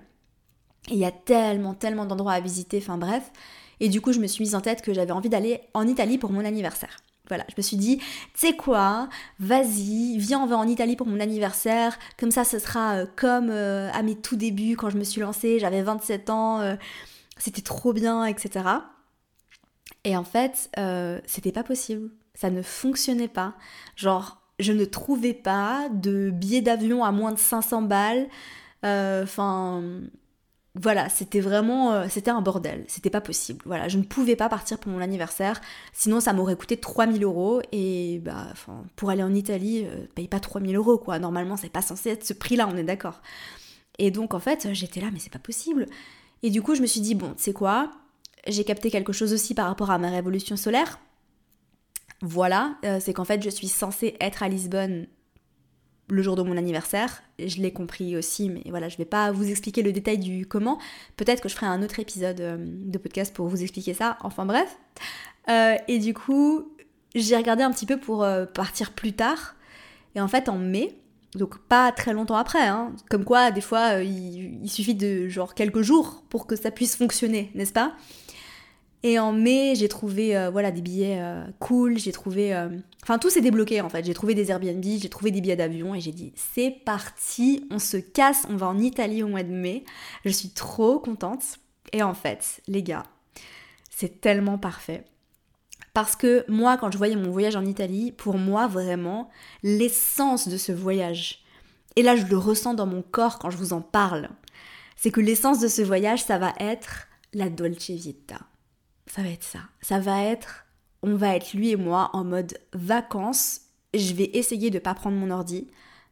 Et 0.90 0.94
il 0.94 1.00
y 1.00 1.06
a 1.06 1.12
tellement, 1.12 1.74
tellement 1.74 2.06
d'endroits 2.06 2.34
à 2.34 2.40
visiter. 2.40 2.80
Enfin 2.82 2.98
bref. 2.98 3.32
Et 3.80 3.90
du 3.90 4.02
coup, 4.02 4.14
je 4.14 4.20
me 4.20 4.28
suis 4.28 4.44
mise 4.44 4.56
en 4.56 4.62
tête 4.62 4.82
que 4.82 4.94
j'avais 4.94 5.12
envie 5.12 5.30
d'aller 5.30 5.62
en 5.74 5.88
Italie 5.88 6.18
pour 6.18 6.32
mon 6.32 6.46
anniversaire. 6.46 6.98
Voilà, 7.28 7.46
je 7.50 7.54
me 7.58 7.62
suis 7.62 7.78
dit, 7.78 7.98
tu 7.98 8.04
sais 8.36 8.56
quoi, 8.58 9.08
vas-y, 9.40 10.18
viens, 10.18 10.42
on 10.42 10.46
va 10.48 10.58
en 10.58 10.68
Italie 10.68 10.98
pour 10.98 11.08
mon 11.08 11.20
anniversaire. 11.20 11.98
Comme 12.20 12.30
ça, 12.30 12.44
ce 12.44 12.60
sera 12.60 12.96
euh, 12.96 13.06
comme 13.16 13.50
à 13.50 14.04
mes 14.04 14.16
tout 14.16 14.36
débuts 14.36 14.76
quand 14.76 14.90
je 14.90 14.98
me 14.98 15.04
suis 15.04 15.22
lancée, 15.22 15.58
j'avais 15.58 15.82
27 15.82 16.30
ans 16.30 16.78
c'était 17.42 17.62
trop 17.62 17.92
bien, 17.92 18.26
etc. 18.26 18.66
Et 20.04 20.16
en 20.16 20.24
fait, 20.24 20.70
euh, 20.78 21.20
c'était 21.26 21.52
pas 21.52 21.64
possible. 21.64 22.12
Ça 22.36 22.50
ne 22.50 22.62
fonctionnait 22.62 23.28
pas. 23.28 23.56
Genre, 23.96 24.42
je 24.60 24.72
ne 24.72 24.86
trouvais 24.86 25.34
pas 25.34 25.90
de 25.92 26.30
billets 26.30 26.62
d'avion 26.62 27.04
à 27.04 27.12
moins 27.12 27.32
de 27.32 27.40
500 27.40 27.82
balles. 27.84 28.28
Euh, 28.86 29.24
enfin, 29.24 29.84
voilà, 30.76 31.10
c'était 31.10 31.42
vraiment, 31.42 31.94
euh, 31.94 32.06
c'était 32.10 32.32
un 32.32 32.42
bordel. 32.42 32.86
C'était 32.88 33.10
pas 33.10 33.22
possible. 33.22 33.62
Voilà, 33.66 33.88
je 33.88 33.98
ne 33.98 34.04
pouvais 34.04 34.36
pas 34.36 34.48
partir 34.48 34.80
pour 34.80 34.92
mon 34.92 35.02
anniversaire. 35.02 35.60
Sinon, 35.92 36.20
ça 36.22 36.32
m'aurait 36.34 36.56
coûté 36.56 36.78
3000 36.78 37.24
euros. 37.24 37.62
Et 37.72 38.20
bah, 38.24 38.48
pour 38.96 39.10
aller 39.10 39.24
en 39.24 39.34
Italie, 39.34 39.86
paye 40.16 40.28
pas 40.28 40.40
3000 40.40 40.76
euros, 40.76 40.98
quoi. 40.98 41.20
Normalement, 41.20 41.58
c'est 41.58 41.70
pas 41.70 41.82
censé 41.82 42.12
être 42.12 42.26
ce 42.26 42.34
prix-là, 42.34 42.70
on 42.72 42.78
est 42.78 42.84
d'accord. 42.84 43.22
Et 44.00 44.12
donc, 44.12 44.34
en 44.34 44.40
fait, 44.40 44.70
j'étais 44.74 45.02
là, 45.02 45.10
mais 45.12 45.20
c'est 45.20 45.32
pas 45.32 45.40
possible. 45.40 45.88
Et 46.44 46.50
du 46.50 46.62
coup, 46.62 46.76
je 46.76 46.82
me 46.82 46.88
suis 46.88 47.02
dit, 47.02 47.16
bon, 47.16 47.34
sais 47.38 47.54
quoi? 47.54 47.92
J'ai 48.48 48.64
capté 48.64 48.90
quelque 48.90 49.14
chose 49.14 49.34
aussi 49.34 49.54
par 49.54 49.68
rapport 49.68 49.92
à 49.92 49.98
ma 49.98 50.10
révolution 50.10 50.58
solaire. 50.58 51.00
Voilà, 52.22 52.76
euh, 52.86 53.00
c'est 53.00 53.14
qu'en 53.14 53.26
fait, 53.26 53.44
je 53.44 53.50
suis 53.50 53.68
censée 53.68 54.16
être 54.20 54.44
à 54.44 54.50
Lisbonne 54.50 55.08
le 56.12 56.22
jour 56.22 56.36
de 56.36 56.44
mon 56.44 56.58
anniversaire. 56.58 57.24
Je 57.40 57.62
l'ai 57.62 57.72
compris 57.72 58.16
aussi, 58.16 58.50
mais 58.50 58.64
voilà, 58.68 58.90
je 58.90 58.98
vais 58.98 59.06
pas 59.06 59.32
vous 59.32 59.50
expliquer 59.50 59.82
le 59.82 59.92
détail 59.92 60.18
du 60.18 60.46
comment. 60.46 60.80
Peut-être 61.18 61.42
que 61.42 61.50
je 61.50 61.56
ferai 61.56 61.68
un 61.68 61.82
autre 61.82 62.00
épisode 62.00 62.42
euh, 62.42 62.58
de 62.60 62.98
podcast 62.98 63.34
pour 63.34 63.48
vous 63.48 63.62
expliquer 63.62 63.94
ça. 63.94 64.18
Enfin 64.22 64.46
bref. 64.46 64.78
Euh, 65.50 65.76
et 65.88 66.00
du 66.00 66.14
coup, 66.14 66.72
j'ai 67.16 67.36
regardé 67.36 67.64
un 67.64 67.72
petit 67.72 67.86
peu 67.86 67.98
pour 67.98 68.26
partir 68.54 68.92
plus 68.92 69.14
tard. 69.14 69.56
Et 70.16 70.22
en 70.22 70.28
fait, 70.28 70.50
en 70.50 70.58
mai, 70.58 70.96
donc 71.36 71.60
pas 71.60 71.92
très 71.92 72.14
longtemps 72.14 72.36
après, 72.36 72.68
hein. 72.68 72.94
comme 73.10 73.24
quoi 73.24 73.52
des 73.52 73.62
fois 73.62 73.96
euh, 73.96 74.04
il, 74.04 74.70
suffit 74.70 74.96
de 74.96 75.28
genre 75.30 75.54
quelques 75.54 75.82
jours 75.82 76.24
pour 76.30 76.46
que 76.46 76.56
ça 76.56 76.72
puisse 76.72 76.96
fonctionner, 76.96 77.52
n'est-ce 77.56 77.74
pas? 77.74 77.94
Et 79.04 79.18
en 79.18 79.32
mai 79.32 79.74
j'ai 79.76 79.88
trouvé 79.88 80.36
euh, 80.36 80.50
voilà 80.50 80.72
des 80.72 80.82
billets 80.82 81.20
euh, 81.20 81.44
cool, 81.60 81.98
j'ai 81.98 82.12
trouvé, 82.12 82.54
enfin 83.04 83.18
tout 83.18 83.30
s'est 83.30 83.42
débloqué 83.42 83.82
en 83.82 83.90
fait, 83.90 84.06
j'ai 84.06 84.14
trouvé 84.14 84.36
des 84.36 84.52
Airbnb, 84.52 84.84
j'ai 84.84 85.10
trouvé 85.10 85.32
des 85.32 85.42
billets 85.42 85.56
d'avion 85.56 85.96
et 85.96 86.02
j'ai 86.02 86.12
dit 86.12 86.34
c'est 86.36 86.72
parti, 86.72 87.68
on 87.72 87.80
se 87.80 87.98
casse, 87.98 88.46
on 88.50 88.56
va 88.56 88.68
en 88.68 88.80
Italie 88.80 89.24
au 89.24 89.28
mois 89.28 89.44
de 89.44 89.52
mai, 89.52 89.84
je 90.26 90.30
suis 90.30 90.50
trop 90.50 91.00
contente. 91.00 91.44
Et 91.94 92.04
en 92.04 92.14
fait 92.14 92.62
les 92.68 92.84
gars, 92.84 93.04
c'est 93.90 94.22
tellement 94.22 94.58
parfait. 94.58 95.06
Parce 95.94 96.16
que 96.16 96.46
moi, 96.48 96.78
quand 96.78 96.90
je 96.90 96.98
voyais 96.98 97.18
mon 97.18 97.32
voyage 97.32 97.58
en 97.58 97.66
Italie, 97.66 98.14
pour 98.14 98.38
moi, 98.38 98.68
vraiment, 98.68 99.30
l'essence 99.62 100.48
de 100.48 100.56
ce 100.56 100.72
voyage, 100.72 101.44
et 101.98 102.02
là 102.02 102.16
je 102.16 102.26
le 102.26 102.38
ressens 102.38 102.76
dans 102.76 102.86
mon 102.86 103.02
corps 103.02 103.40
quand 103.40 103.50
je 103.50 103.58
vous 103.58 103.74
en 103.74 103.82
parle, 103.82 104.30
c'est 104.96 105.12
que 105.12 105.20
l'essence 105.20 105.60
de 105.60 105.68
ce 105.68 105.82
voyage, 105.82 106.24
ça 106.24 106.38
va 106.38 106.54
être 106.60 107.08
la 107.34 107.50
Dolce 107.50 107.90
Vita. 107.90 108.40
Ça 109.08 109.24
va 109.24 109.30
être 109.30 109.44
ça. 109.44 109.60
Ça 109.82 110.00
va 110.00 110.24
être, 110.24 110.66
on 111.04 111.16
va 111.16 111.36
être 111.36 111.54
lui 111.54 111.72
et 111.72 111.76
moi 111.76 112.10
en 112.14 112.24
mode 112.24 112.58
vacances. 112.74 113.62
Je 113.94 114.14
vais 114.14 114.30
essayer 114.34 114.70
de 114.70 114.76
ne 114.76 114.84
pas 114.84 114.94
prendre 114.94 115.18
mon 115.18 115.32
ordi, 115.32 115.68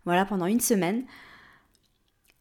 voilà, 0.06 0.26
pendant 0.26 0.46
une 0.46 0.60
semaine. 0.60 1.04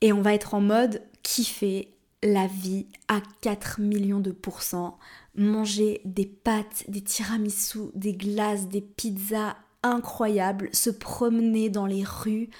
Et 0.01 0.13
on 0.13 0.23
va 0.23 0.35
être 0.35 0.55
en 0.55 0.61
mode 0.61 1.03
kiffer 1.23 1.95
la 2.23 2.47
vie 2.47 2.87
à 3.09 3.21
4 3.43 3.81
millions 3.81 4.21
de 4.21 4.33
pourcents 4.33 4.99
manger 5.39 6.01
des 6.05 6.27
pâtes, 6.27 6.85
des 6.89 7.01
tiramisu, 7.01 7.91
des 7.95 8.13
glaces, 8.13 8.69
des 8.69 8.81
pizzas 8.81 9.57
incroyables, 9.83 10.69
se 10.73 10.91
promener 10.91 11.71
dans 11.71 11.87
les 11.87 12.03
rues, 12.05 12.51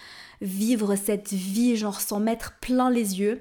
vivre 0.41 0.95
cette 0.95 1.33
vie 1.33 1.77
genre 1.77 2.01
sans 2.01 2.21
mettre 2.21 2.59
plein 2.61 2.91
les 2.91 3.19
yeux. 3.21 3.41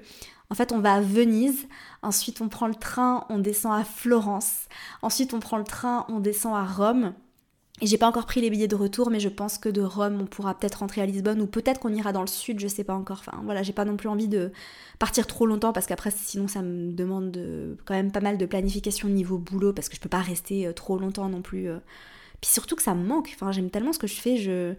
En 0.50 0.54
fait, 0.54 0.72
on 0.72 0.78
va 0.80 0.94
à 0.94 1.00
Venise, 1.00 1.66
ensuite 2.02 2.40
on 2.40 2.48
prend 2.48 2.68
le 2.68 2.74
train, 2.74 3.26
on 3.28 3.38
descend 3.38 3.78
à 3.78 3.84
Florence, 3.84 4.68
ensuite 5.02 5.34
on 5.34 5.40
prend 5.40 5.58
le 5.58 5.64
train, 5.64 6.06
on 6.08 6.20
descend 6.20 6.54
à 6.54 6.64
Rome. 6.64 7.12
Et 7.80 7.86
j'ai 7.86 7.98
pas 7.98 8.08
encore 8.08 8.26
pris 8.26 8.40
les 8.40 8.50
billets 8.50 8.66
de 8.66 8.74
retour, 8.74 9.10
mais 9.10 9.20
je 9.20 9.28
pense 9.28 9.56
que 9.56 9.68
de 9.68 9.82
Rome, 9.82 10.20
on 10.22 10.26
pourra 10.26 10.58
peut-être 10.58 10.76
rentrer 10.76 11.00
à 11.00 11.06
Lisbonne 11.06 11.40
ou 11.40 11.46
peut-être 11.46 11.78
qu'on 11.78 11.92
ira 11.92 12.12
dans 12.12 12.22
le 12.22 12.26
sud, 12.26 12.58
je 12.58 12.66
sais 12.66 12.82
pas 12.82 12.94
encore. 12.94 13.18
Enfin 13.20 13.40
voilà, 13.44 13.62
j'ai 13.62 13.72
pas 13.72 13.84
non 13.84 13.96
plus 13.96 14.08
envie 14.08 14.26
de 14.26 14.50
partir 14.98 15.26
trop 15.28 15.46
longtemps 15.46 15.72
parce 15.72 15.86
qu'après, 15.86 16.10
sinon, 16.10 16.48
ça 16.48 16.62
me 16.62 16.92
demande 16.92 17.30
de, 17.30 17.76
quand 17.84 17.94
même 17.94 18.10
pas 18.10 18.20
mal 18.20 18.36
de 18.36 18.46
planification 18.46 19.08
niveau 19.08 19.38
boulot 19.38 19.72
parce 19.72 19.88
que 19.88 19.94
je 19.94 20.00
peux 20.00 20.08
pas 20.08 20.20
rester 20.20 20.66
euh, 20.66 20.72
trop 20.72 20.98
longtemps 20.98 21.28
non 21.28 21.40
plus. 21.42 21.68
Euh. 21.68 21.78
Puis 22.40 22.50
surtout 22.50 22.74
que 22.74 22.82
ça 22.82 22.94
me 22.94 23.06
manque. 23.06 23.36
J'aime 23.50 23.70
tellement 23.70 23.92
ce 23.92 23.98
que 23.98 24.06
je 24.08 24.20
fais, 24.20 24.38
je 24.38 24.74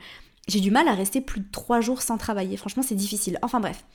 j'ai 0.47 0.59
du 0.59 0.71
mal 0.71 0.87
à 0.87 0.93
rester 0.93 1.21
plus 1.21 1.41
de 1.41 1.51
trois 1.51 1.79
jours 1.79 2.01
sans 2.01 2.17
travailler. 2.17 2.57
Franchement, 2.57 2.83
c'est 2.83 2.95
difficile. 2.95 3.37
Enfin 3.43 3.59
bref. 3.59 3.85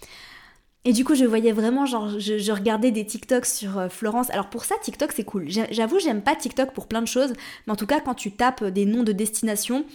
Et 0.87 0.93
du 0.93 1.05
coup, 1.05 1.15
je 1.15 1.25
voyais 1.25 1.53
vraiment, 1.53 1.87
genre, 1.87 2.19
je, 2.19 2.53
regardais 2.53 2.91
des 2.91 3.07
TikToks 3.07 3.47
sur 3.47 3.79
euh, 3.79 3.89
Florence. 3.89 4.29
Alors 4.31 4.51
pour 4.51 4.65
ça, 4.65 4.75
TikTok, 4.83 5.13
c'est 5.13 5.25
cool. 5.25 5.49
J'avoue, 5.49 5.99
j'aime 5.99 6.23
pas 6.23 6.37
TikTok 6.37 6.73
pour 6.73 6.89
plein 6.89 7.01
de 7.01 7.07
choses. 7.07 7.33
Mais 7.67 7.73
en 7.73 7.77
tout 7.77 7.87
cas, 7.87 8.01
quand 8.01 8.15
tu 8.15 8.33
tapes 8.33 8.65
des 8.65 8.85
noms 8.85 9.03
de 9.03 9.13
destinations, 9.13 9.87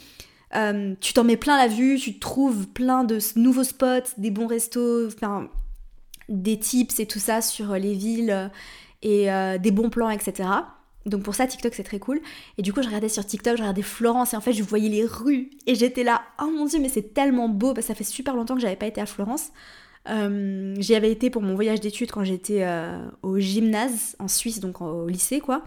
euh, 0.56 0.96
tu 1.00 1.14
t'en 1.14 1.24
mets 1.24 1.38
plein 1.38 1.58
la 1.58 1.68
vue, 1.68 1.98
tu 2.00 2.18
trouves 2.18 2.68
plein 2.68 3.04
de 3.04 3.20
nouveaux 3.36 3.64
spots, 3.64 4.16
des 4.18 4.32
bons 4.32 4.48
restos, 4.48 5.08
enfin, 5.08 5.50
des 6.28 6.58
tips 6.58 7.00
et 7.00 7.06
tout 7.06 7.20
ça 7.20 7.42
sur 7.42 7.74
les 7.74 7.94
villes 7.94 8.50
et 9.04 9.32
euh, 9.32 9.60
des 9.60 9.72
bons 9.72 9.92
plans, 9.92 10.10
etc. 10.10 10.50
Donc 11.06 11.24
pour 11.24 11.36
ça, 11.36 11.46
TikTok, 11.46 11.74
c'est 11.76 11.84
très 11.84 12.00
cool. 12.00 12.20
Et 12.58 12.64
du 12.64 12.74
coup, 12.74 12.82
je 12.82 12.88
regardais 12.88 13.10
sur 13.10 13.26
TikTok, 13.26 13.58
je 13.58 13.62
regardais 13.62 13.84
Florence 13.84 14.34
et 14.34 14.38
en 14.38 14.42
fait, 14.42 14.54
je 14.54 14.64
voyais 14.64 14.90
les 14.90 15.06
rues. 15.06 15.52
Et 15.68 15.76
j'étais 15.76 16.04
là, 16.04 16.24
oh 16.42 16.50
mon 16.50 16.66
dieu, 16.66 16.80
mais 16.80 16.90
c'est 16.90 17.14
tellement 17.14 17.48
beau. 17.48 17.74
Parce 17.74 17.86
que 17.86 17.94
ça 17.94 17.96
fait 17.96 18.04
super 18.04 18.36
longtemps 18.36 18.56
que 18.56 18.62
j'avais 18.62 18.76
pas 18.76 18.88
été 18.88 19.00
à 19.02 19.06
Florence. 19.06 19.52
Euh, 20.10 20.76
j'y 20.80 20.96
avais 20.96 21.12
été 21.12 21.30
pour 21.30 21.42
mon 21.42 21.56
voyage 21.56 21.80
d'études 21.80 22.12
quand 22.12 22.24
j'étais 22.24 22.64
euh, 22.64 23.08
au 23.22 23.40
gymnase 23.40 24.16
en 24.20 24.28
Suisse, 24.28 24.60
donc 24.60 24.82
au 24.82 25.08
lycée 25.08 25.40
quoi. 25.40 25.64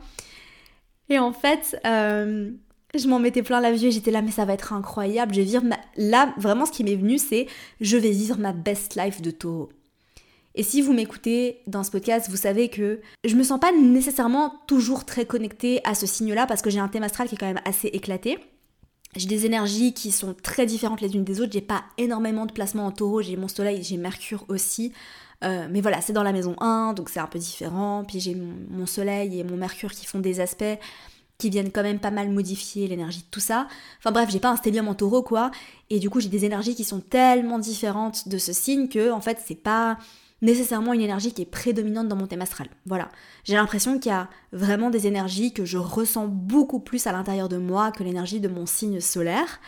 Et 1.09 1.19
en 1.19 1.33
fait, 1.33 1.79
euh, 1.87 2.51
je 2.95 3.09
m'en 3.09 3.19
mettais 3.19 3.43
plein 3.43 3.61
la 3.61 3.73
vue 3.73 3.87
et 3.87 3.91
j'étais 3.91 4.11
là, 4.11 4.23
mais 4.23 4.31
ça 4.31 4.45
va 4.45 4.55
être 4.55 4.73
incroyable. 4.73 5.35
Je 5.35 5.41
vais 5.41 5.47
vivre 5.47 5.63
Là, 5.97 6.35
vraiment, 6.39 6.67
ce 6.67 6.73
qui 6.73 6.85
m'est 6.85 6.97
venu, 6.97 7.19
c'est 7.19 7.47
je 7.81 7.97
vais 7.97 8.11
vivre 8.11 8.39
ma 8.39 8.53
best 8.53 8.97
life 8.97 9.21
de 9.21 9.31
taureau. 9.31 9.69
Et 10.55 10.63
si 10.63 10.83
vous 10.83 10.93
m'écoutez 10.93 11.61
dans 11.67 11.83
ce 11.83 11.91
podcast, 11.91 12.29
vous 12.29 12.37
savez 12.37 12.69
que 12.69 13.01
je 13.25 13.35
me 13.37 13.43
sens 13.43 13.59
pas 13.59 13.73
nécessairement 13.73 14.53
toujours 14.67 15.07
très 15.07 15.25
connectée 15.25 15.81
à 15.85 15.95
ce 15.95 16.07
signe-là 16.07 16.47
parce 16.47 16.61
que 16.61 16.69
j'ai 16.69 16.79
un 16.79 16.89
thème 16.89 17.05
astral 17.05 17.29
qui 17.29 17.37
est 17.37 17.39
quand 17.39 17.47
même 17.47 17.63
assez 17.65 17.89
éclaté. 17.89 18.39
J'ai 19.15 19.27
des 19.27 19.45
énergies 19.45 19.93
qui 19.93 20.11
sont 20.11 20.35
très 20.35 20.65
différentes 20.65 21.03
les 21.03 21.15
unes 21.15 21.25
des 21.25 21.41
autres. 21.41 21.53
J'ai 21.53 21.61
pas 21.61 21.85
énormément 21.99 22.47
de 22.47 22.53
placements 22.53 22.87
en 22.87 22.93
taureau. 22.93 23.21
J'ai 23.21 23.37
mon 23.37 23.49
soleil, 23.49 23.83
j'ai 23.83 23.99
Mercure 23.99 24.45
aussi. 24.49 24.93
Euh, 25.45 25.69
mais 25.71 25.81
voilà, 25.81 26.01
c'est 26.01 26.13
dans 26.13 26.23
la 26.23 26.33
maison 26.33 26.55
1, 26.61 26.95
donc 26.95 27.11
c'est 27.11 27.21
un 27.21 27.27
peu 27.27 27.39
différent. 27.39 28.05
Puis 28.07 28.21
j'ai 28.21 28.35
mon, 28.35 28.87
soleil 28.87 29.39
et 29.39 29.45
mon 29.45 29.57
Mercure 29.57 29.93
qui 29.93 30.07
font 30.07 30.21
des 30.21 30.41
aspects 30.41 30.79
qui 31.37 31.51
viennent 31.51 31.73
quand 31.73 31.83
même 31.83 31.99
pas 31.99 32.13
mal 32.13 32.31
modifier 32.31 32.87
l'énergie 32.87 33.21
de 33.21 33.31
tout 33.31 33.41
ça. 33.41 33.67
Enfin 33.99 34.13
bref, 34.13 34.31
j'ai 34.31 34.39
pas 34.39 34.51
un 34.51 34.57
stellium 34.57 34.89
en 34.89 34.95
taureau 34.95 35.23
quoi. 35.23 35.51
Et 35.91 35.99
du 35.99 36.09
coup, 36.09 36.21
j'ai 36.21 36.29
des 36.29 36.45
énergies 36.45 36.75
qui 36.75 36.85
sont 36.85 37.01
tellement 37.01 37.59
différentes 37.59 38.29
de 38.29 38.39
ce 38.39 38.53
signe 38.53 38.89
que 38.89 39.11
en 39.11 39.21
fait, 39.21 39.39
c'est 39.45 39.57
pas 39.57 39.99
nécessairement 40.43 40.93
une 40.93 41.01
énergie 41.01 41.33
qui 41.33 41.43
est 41.43 41.47
prédominante 41.47 42.09
dans 42.09 42.17
mon 42.17 42.27
thème 42.27 42.43
astral. 42.43 42.69
Voilà. 42.85 43.09
J'ai 43.45 43.55
l'impression 43.55 43.99
qu'il 43.99 44.11
y 44.11 44.15
a 44.15 44.29
vraiment 44.53 44.91
des 44.91 45.07
énergies 45.07 45.53
que 45.55 45.65
je 45.65 45.79
ressens 45.79 46.27
beaucoup 46.27 46.81
plus 46.81 47.07
à 47.07 47.13
l'intérieur 47.13 47.49
de 47.49 47.57
moi 47.57 47.93
que 47.93 48.03
l'énergie 48.03 48.41
de 48.41 48.49
mon 48.49 48.67
signe 48.67 49.01
solaire. 49.01 49.61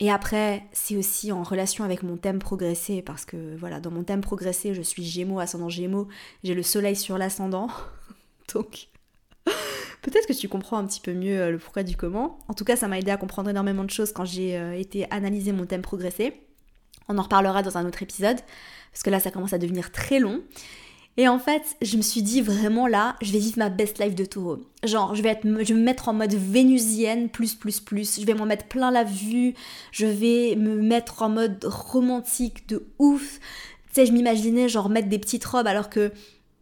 Et 0.00 0.10
après, 0.10 0.64
c'est 0.72 0.96
aussi 0.96 1.30
en 1.30 1.42
relation 1.42 1.84
avec 1.84 2.02
mon 2.02 2.16
thème 2.16 2.38
progressé, 2.38 3.02
parce 3.02 3.26
que 3.26 3.54
voilà, 3.56 3.80
dans 3.80 3.90
mon 3.90 4.02
thème 4.02 4.22
progressé, 4.22 4.74
je 4.74 4.80
suis 4.80 5.04
Gémeaux, 5.04 5.40
ascendant 5.40 5.68
Gémeaux, 5.68 6.08
j'ai 6.42 6.54
le 6.54 6.62
soleil 6.62 6.96
sur 6.96 7.18
l'ascendant. 7.18 7.68
Donc, 8.54 8.88
peut-être 10.02 10.26
que 10.26 10.32
tu 10.32 10.48
comprends 10.48 10.78
un 10.78 10.86
petit 10.86 11.02
peu 11.02 11.12
mieux 11.12 11.38
euh, 11.38 11.50
le 11.50 11.58
pourquoi 11.58 11.82
du 11.82 11.96
comment. 11.96 12.38
En 12.48 12.54
tout 12.54 12.64
cas, 12.64 12.76
ça 12.76 12.88
m'a 12.88 12.98
aidé 12.98 13.10
à 13.10 13.18
comprendre 13.18 13.50
énormément 13.50 13.84
de 13.84 13.90
choses 13.90 14.12
quand 14.12 14.24
j'ai 14.24 14.56
euh, 14.56 14.72
été 14.72 15.08
analyser 15.10 15.52
mon 15.52 15.66
thème 15.66 15.82
progressé. 15.82 16.32
On 17.10 17.18
en 17.18 17.22
reparlera 17.22 17.62
dans 17.62 17.76
un 17.76 17.84
autre 17.86 18.02
épisode 18.02 18.38
parce 18.92 19.02
que 19.02 19.10
là 19.10 19.20
ça 19.20 19.30
commence 19.30 19.52
à 19.52 19.58
devenir 19.58 19.90
très 19.92 20.20
long. 20.20 20.42
Et 21.16 21.28
en 21.28 21.38
fait, 21.38 21.62
je 21.82 21.96
me 21.96 22.02
suis 22.02 22.22
dit 22.22 22.40
vraiment 22.40 22.86
là, 22.86 23.16
je 23.20 23.32
vais 23.32 23.40
vivre 23.40 23.58
ma 23.58 23.68
best 23.68 23.98
life 23.98 24.14
de 24.14 24.24
taureau. 24.24 24.60
Genre, 24.84 25.14
je 25.14 25.22
vais, 25.22 25.30
être, 25.30 25.42
je 25.42 25.74
me 25.74 25.82
mettre 25.82 26.08
en 26.08 26.14
mode 26.14 26.32
vénusienne, 26.34 27.28
plus, 27.28 27.54
plus, 27.54 27.80
plus. 27.80 28.20
Je 28.20 28.24
vais 28.24 28.32
m'en 28.32 28.46
mettre 28.46 28.66
plein 28.66 28.90
la 28.90 29.04
vue. 29.04 29.54
Je 29.90 30.06
vais 30.06 30.54
me 30.56 30.76
mettre 30.76 31.22
en 31.22 31.28
mode 31.28 31.64
romantique 31.64 32.68
de 32.68 32.86
ouf. 32.98 33.40
Tu 33.88 33.94
sais, 33.94 34.06
je 34.06 34.12
m'imaginais 34.12 34.68
genre 34.68 34.88
mettre 34.88 35.08
des 35.08 35.18
petites 35.18 35.44
robes 35.44 35.66
alors 35.66 35.90
que 35.90 36.12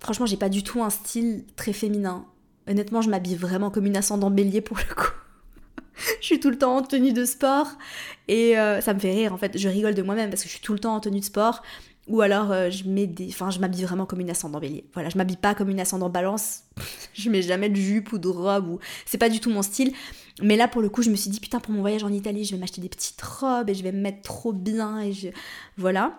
franchement, 0.01 0.27
j'ai 0.27 0.39
pas 0.39 0.49
du 0.49 0.63
tout 0.63 0.83
un 0.83 0.91
style 0.91 1.45
très 1.55 1.75
féminin. 1.75 2.25
Honnêtement, 2.67 3.03
je 3.03 3.11
m'habille 3.11 3.37
vraiment 3.37 3.71
comme 3.71 3.87
une 3.87 3.97
ascendant 3.97 4.31
bélier 4.31 4.63
pour 4.63 4.79
le 4.79 4.95
coup. 4.95 5.13
je 6.21 6.27
suis 6.27 6.41
tout 6.41 6.51
le 6.51 6.59
temps 6.59 6.77
en 6.77 6.83
tenue 6.83 7.13
de 7.13 7.25
sport 7.25 7.69
et 8.29 8.59
euh, 8.59 8.81
ça 8.81 8.95
me 8.95 8.99
fait 8.99 9.13
rire 9.13 9.33
en 9.33 9.39
fait. 9.39 9.57
Je 9.57 9.69
rigole 9.69 9.95
de 9.95 10.03
moi-même 10.03 10.31
parce 10.31 10.43
que 10.43 10.49
je 10.49 10.55
suis 10.55 10.63
tout 10.63 10.73
le 10.73 10.79
temps 10.79 10.95
en 10.95 11.01
tenue 11.01 11.21
de 11.21 11.25
sport 11.25 11.63
ou 12.07 12.23
alors 12.23 12.53
euh, 12.53 12.71
je 12.71 12.85
mets 12.85 13.07
des 13.07 13.29
enfin 13.29 13.51
je 13.51 13.59
m'habille 13.59 13.85
vraiment 13.85 14.07
comme 14.07 14.21
une 14.21 14.31
ascendant 14.31 14.61
bélier. 14.61 14.85
Voilà, 14.95 15.09
je 15.09 15.19
m'habille 15.19 15.37
pas 15.37 15.55
comme 15.55 15.69
une 15.69 15.81
ascendant 15.81 16.09
balance. 16.09 16.63
je 17.15 17.29
mets 17.31 17.43
jamais 17.43 17.69
de 17.69 17.77
jupe 17.77 18.13
ou 18.13 18.19
de 18.19 18.29
robe 18.29 18.69
ou 18.69 18.79
c'est 19.07 19.19
pas 19.19 19.29
du 19.29 19.41
tout 19.41 19.51
mon 19.51 19.63
style. 19.63 19.93
Mais 20.43 20.57
là 20.57 20.69
pour 20.69 20.83
le 20.83 20.89
coup, 20.89 21.03
je 21.03 21.11
me 21.11 21.17
suis 21.17 21.31
dit 21.31 21.41
putain 21.41 21.61
pour 21.61 21.73
mon 21.73 21.81
voyage 21.81 22.05
en 22.05 22.13
Italie, 22.13 22.45
je 22.45 22.55
vais 22.55 22.61
m'acheter 22.61 22.81
des 22.81 22.89
petites 22.89 23.21
robes 23.21 23.69
et 23.69 23.75
je 23.75 23.83
vais 23.83 23.93
me 23.93 24.01
mettre 24.01 24.23
trop 24.23 24.53
bien 24.53 25.01
et 25.01 25.13
je 25.13 25.29
voilà. 25.77 26.19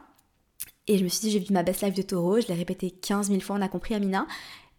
Et 0.88 0.98
je 0.98 1.04
me 1.04 1.10
suis 1.10 1.22
dit 1.22 1.32
j'ai 1.32 1.40
vu 1.40 1.54
ma 1.54 1.64
best 1.64 1.82
life 1.84 1.94
de 1.94 2.02
taureau, 2.02 2.42
je 2.42 2.48
l'ai 2.48 2.56
répété 2.56 2.92
15 2.92 3.30
000 3.30 3.40
fois, 3.42 3.56
on 3.58 3.62
a 3.62 3.68
compris 3.68 3.94
Amina. 3.94 4.26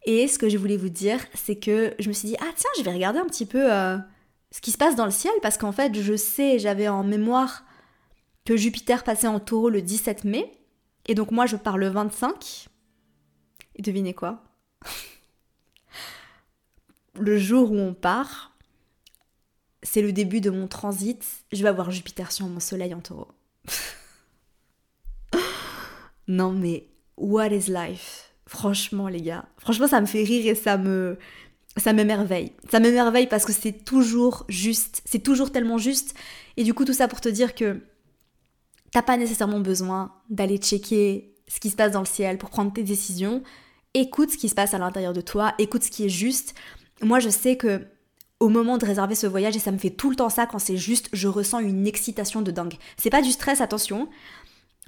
Et 0.06 0.28
ce 0.28 0.38
que 0.38 0.48
je 0.48 0.56
voulais 0.56 0.78
vous 0.78 0.88
dire, 0.88 1.20
c'est 1.34 1.56
que 1.56 1.94
je 1.98 2.08
me 2.08 2.12
suis 2.12 2.28
dit 2.28 2.36
ah 2.40 2.52
tiens, 2.56 2.70
je 2.78 2.82
vais 2.82 2.92
regarder 2.92 3.18
un 3.18 3.26
petit 3.26 3.46
peu 3.46 3.72
euh, 3.72 3.98
ce 4.50 4.60
qui 4.60 4.72
se 4.72 4.78
passe 4.78 4.96
dans 4.96 5.04
le 5.04 5.10
ciel 5.10 5.32
parce 5.42 5.58
qu'en 5.58 5.72
fait, 5.72 6.00
je 6.00 6.16
sais, 6.16 6.58
j'avais 6.58 6.88
en 6.88 7.04
mémoire 7.04 7.64
que 8.44 8.56
Jupiter 8.56 9.04
passait 9.04 9.28
en 9.28 9.38
taureau 9.38 9.70
le 9.70 9.82
17 9.82 10.24
mai 10.24 10.50
et 11.06 11.14
donc 11.14 11.30
moi 11.30 11.46
je 11.46 11.56
pars 11.56 11.78
le 11.78 11.88
25. 11.88 12.68
Et 13.76 13.82
devinez 13.82 14.14
quoi? 14.14 14.42
Le 17.18 17.38
jour 17.38 17.72
où 17.72 17.76
on 17.76 17.92
part, 17.92 18.56
c'est 19.82 20.00
le 20.00 20.12
début 20.12 20.40
de 20.40 20.48
mon 20.48 20.68
transit. 20.68 21.22
Je 21.52 21.62
vais 21.62 21.68
avoir 21.68 21.90
Jupiter 21.90 22.32
sur 22.32 22.46
mon 22.46 22.60
soleil 22.60 22.94
en 22.94 23.00
taureau. 23.00 23.28
non 26.28 26.52
mais, 26.52 26.86
what 27.16 27.48
is 27.48 27.70
life? 27.70 28.32
Franchement 28.46 29.08
les 29.08 29.20
gars, 29.20 29.44
franchement 29.58 29.88
ça 29.88 30.00
me 30.00 30.06
fait 30.06 30.24
rire 30.24 30.46
et 30.46 30.54
ça 30.54 30.78
me... 30.78 31.18
Ça 31.76 31.92
m'émerveille. 31.92 32.52
Ça 32.70 32.80
m'émerveille 32.80 33.28
parce 33.28 33.44
que 33.44 33.52
c'est 33.52 33.84
toujours 33.84 34.44
juste. 34.48 35.02
C'est 35.04 35.22
toujours 35.22 35.52
tellement 35.52 35.78
juste. 35.78 36.14
Et 36.56 36.64
du 36.64 36.74
coup 36.74 36.84
tout 36.84 36.92
ça 36.92 37.08
pour 37.08 37.20
te 37.20 37.28
dire 37.28 37.54
que 37.54 37.80
T'as 38.92 39.02
pas 39.02 39.16
nécessairement 39.16 39.60
besoin 39.60 40.12
d'aller 40.30 40.58
checker 40.58 41.34
ce 41.46 41.60
qui 41.60 41.70
se 41.70 41.76
passe 41.76 41.92
dans 41.92 42.00
le 42.00 42.06
ciel 42.06 42.38
pour 42.38 42.50
prendre 42.50 42.72
tes 42.72 42.82
décisions. 42.82 43.42
Écoute 43.94 44.30
ce 44.30 44.36
qui 44.36 44.48
se 44.48 44.54
passe 44.54 44.74
à 44.74 44.78
l'intérieur 44.78 45.12
de 45.12 45.20
toi, 45.20 45.54
écoute 45.58 45.84
ce 45.84 45.90
qui 45.90 46.04
est 46.04 46.10
juste. 46.10 46.54
Moi, 47.02 47.20
je 47.20 47.28
sais 47.28 47.56
que 47.56 47.86
au 48.40 48.48
moment 48.48 48.78
de 48.78 48.86
réserver 48.86 49.14
ce 49.14 49.26
voyage, 49.26 49.54
et 49.54 49.60
ça 49.60 49.70
me 49.70 49.78
fait 49.78 49.90
tout 49.90 50.10
le 50.10 50.16
temps 50.16 50.30
ça 50.30 50.46
quand 50.46 50.58
c'est 50.58 50.76
juste, 50.76 51.08
je 51.12 51.28
ressens 51.28 51.60
une 51.60 51.86
excitation 51.86 52.40
de 52.42 52.50
dingue. 52.50 52.74
C'est 52.96 53.10
pas 53.10 53.22
du 53.22 53.30
stress, 53.30 53.60
attention. 53.60 54.08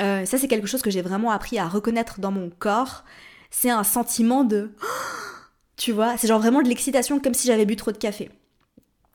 Euh, 0.00 0.24
ça, 0.24 0.38
c'est 0.38 0.48
quelque 0.48 0.66
chose 0.66 0.82
que 0.82 0.90
j'ai 0.90 1.02
vraiment 1.02 1.30
appris 1.30 1.58
à 1.58 1.68
reconnaître 1.68 2.18
dans 2.18 2.32
mon 2.32 2.50
corps. 2.50 3.04
C'est 3.50 3.70
un 3.70 3.84
sentiment 3.84 4.42
de. 4.42 4.74
Tu 5.82 5.90
vois, 5.90 6.16
c'est 6.16 6.28
genre 6.28 6.38
vraiment 6.38 6.62
de 6.62 6.68
l'excitation 6.68 7.18
comme 7.18 7.34
si 7.34 7.48
j'avais 7.48 7.64
bu 7.64 7.74
trop 7.74 7.90
de 7.90 7.98
café 7.98 8.30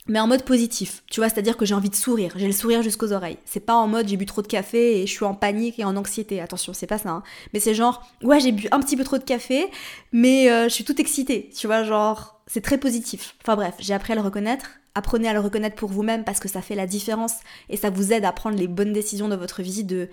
mais 0.09 0.21
en 0.21 0.27
mode 0.27 0.43
positif, 0.43 1.03
tu 1.11 1.19
vois, 1.19 1.27
c'est-à-dire 1.27 1.57
que 1.57 1.65
j'ai 1.65 1.73
envie 1.73 1.89
de 1.89 1.95
sourire, 1.95 2.31
j'ai 2.37 2.47
le 2.47 2.53
sourire 2.53 2.81
jusqu'aux 2.81 3.11
oreilles. 3.11 3.37
C'est 3.43 3.59
pas 3.59 3.75
en 3.75 3.89
mode 3.89 4.07
j'ai 4.07 4.15
bu 4.15 4.25
trop 4.25 4.41
de 4.41 4.47
café 4.47 5.01
et 5.01 5.05
je 5.05 5.11
suis 5.11 5.25
en 5.25 5.33
panique 5.33 5.79
et 5.79 5.83
en 5.83 5.97
anxiété, 5.97 6.39
attention, 6.39 6.71
c'est 6.73 6.87
pas 6.87 6.97
ça. 6.97 7.09
Hein. 7.09 7.23
Mais 7.53 7.59
c'est 7.59 7.73
genre, 7.73 8.07
ouais, 8.23 8.39
j'ai 8.39 8.53
bu 8.53 8.69
un 8.71 8.79
petit 8.79 8.95
peu 8.95 9.03
trop 9.03 9.17
de 9.17 9.25
café, 9.25 9.65
mais 10.13 10.49
euh, 10.49 10.69
je 10.69 10.73
suis 10.73 10.85
toute 10.85 11.01
excitée, 11.01 11.49
tu 11.53 11.67
vois, 11.67 11.83
genre, 11.83 12.41
c'est 12.47 12.61
très 12.61 12.77
positif. 12.77 13.35
Enfin 13.43 13.57
bref, 13.57 13.75
j'ai 13.79 13.93
appris 13.93 14.13
à 14.13 14.15
le 14.15 14.21
reconnaître. 14.21 14.79
Apprenez 14.95 15.27
à 15.27 15.33
le 15.33 15.41
reconnaître 15.41 15.75
pour 15.75 15.89
vous-même 15.89 16.23
parce 16.23 16.39
que 16.39 16.47
ça 16.47 16.61
fait 16.61 16.75
la 16.75 16.87
différence 16.87 17.33
et 17.69 17.75
ça 17.75 17.89
vous 17.89 18.13
aide 18.13 18.23
à 18.23 18.31
prendre 18.31 18.57
les 18.57 18.69
bonnes 18.69 18.93
décisions 18.93 19.27
dans 19.27 19.37
votre 19.37 19.61
vie, 19.61 19.83
de 19.83 20.07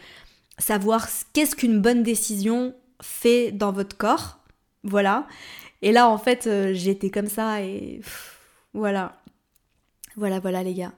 savoir 0.58 1.06
qu'est-ce 1.34 1.54
qu'une 1.54 1.80
bonne 1.80 2.02
décision 2.02 2.74
fait 3.00 3.52
dans 3.52 3.70
votre 3.70 3.96
corps. 3.96 4.40
Voilà. 4.82 5.28
Et 5.84 5.92
là, 5.92 6.08
en 6.08 6.18
fait, 6.18 6.48
euh, 6.48 6.72
j'étais 6.74 7.10
comme 7.10 7.28
ça 7.28 7.62
et 7.62 8.00
voilà 8.72 9.20
voilà, 10.16 10.40
voilà 10.40 10.62
les 10.62 10.74
gars. 10.74 10.92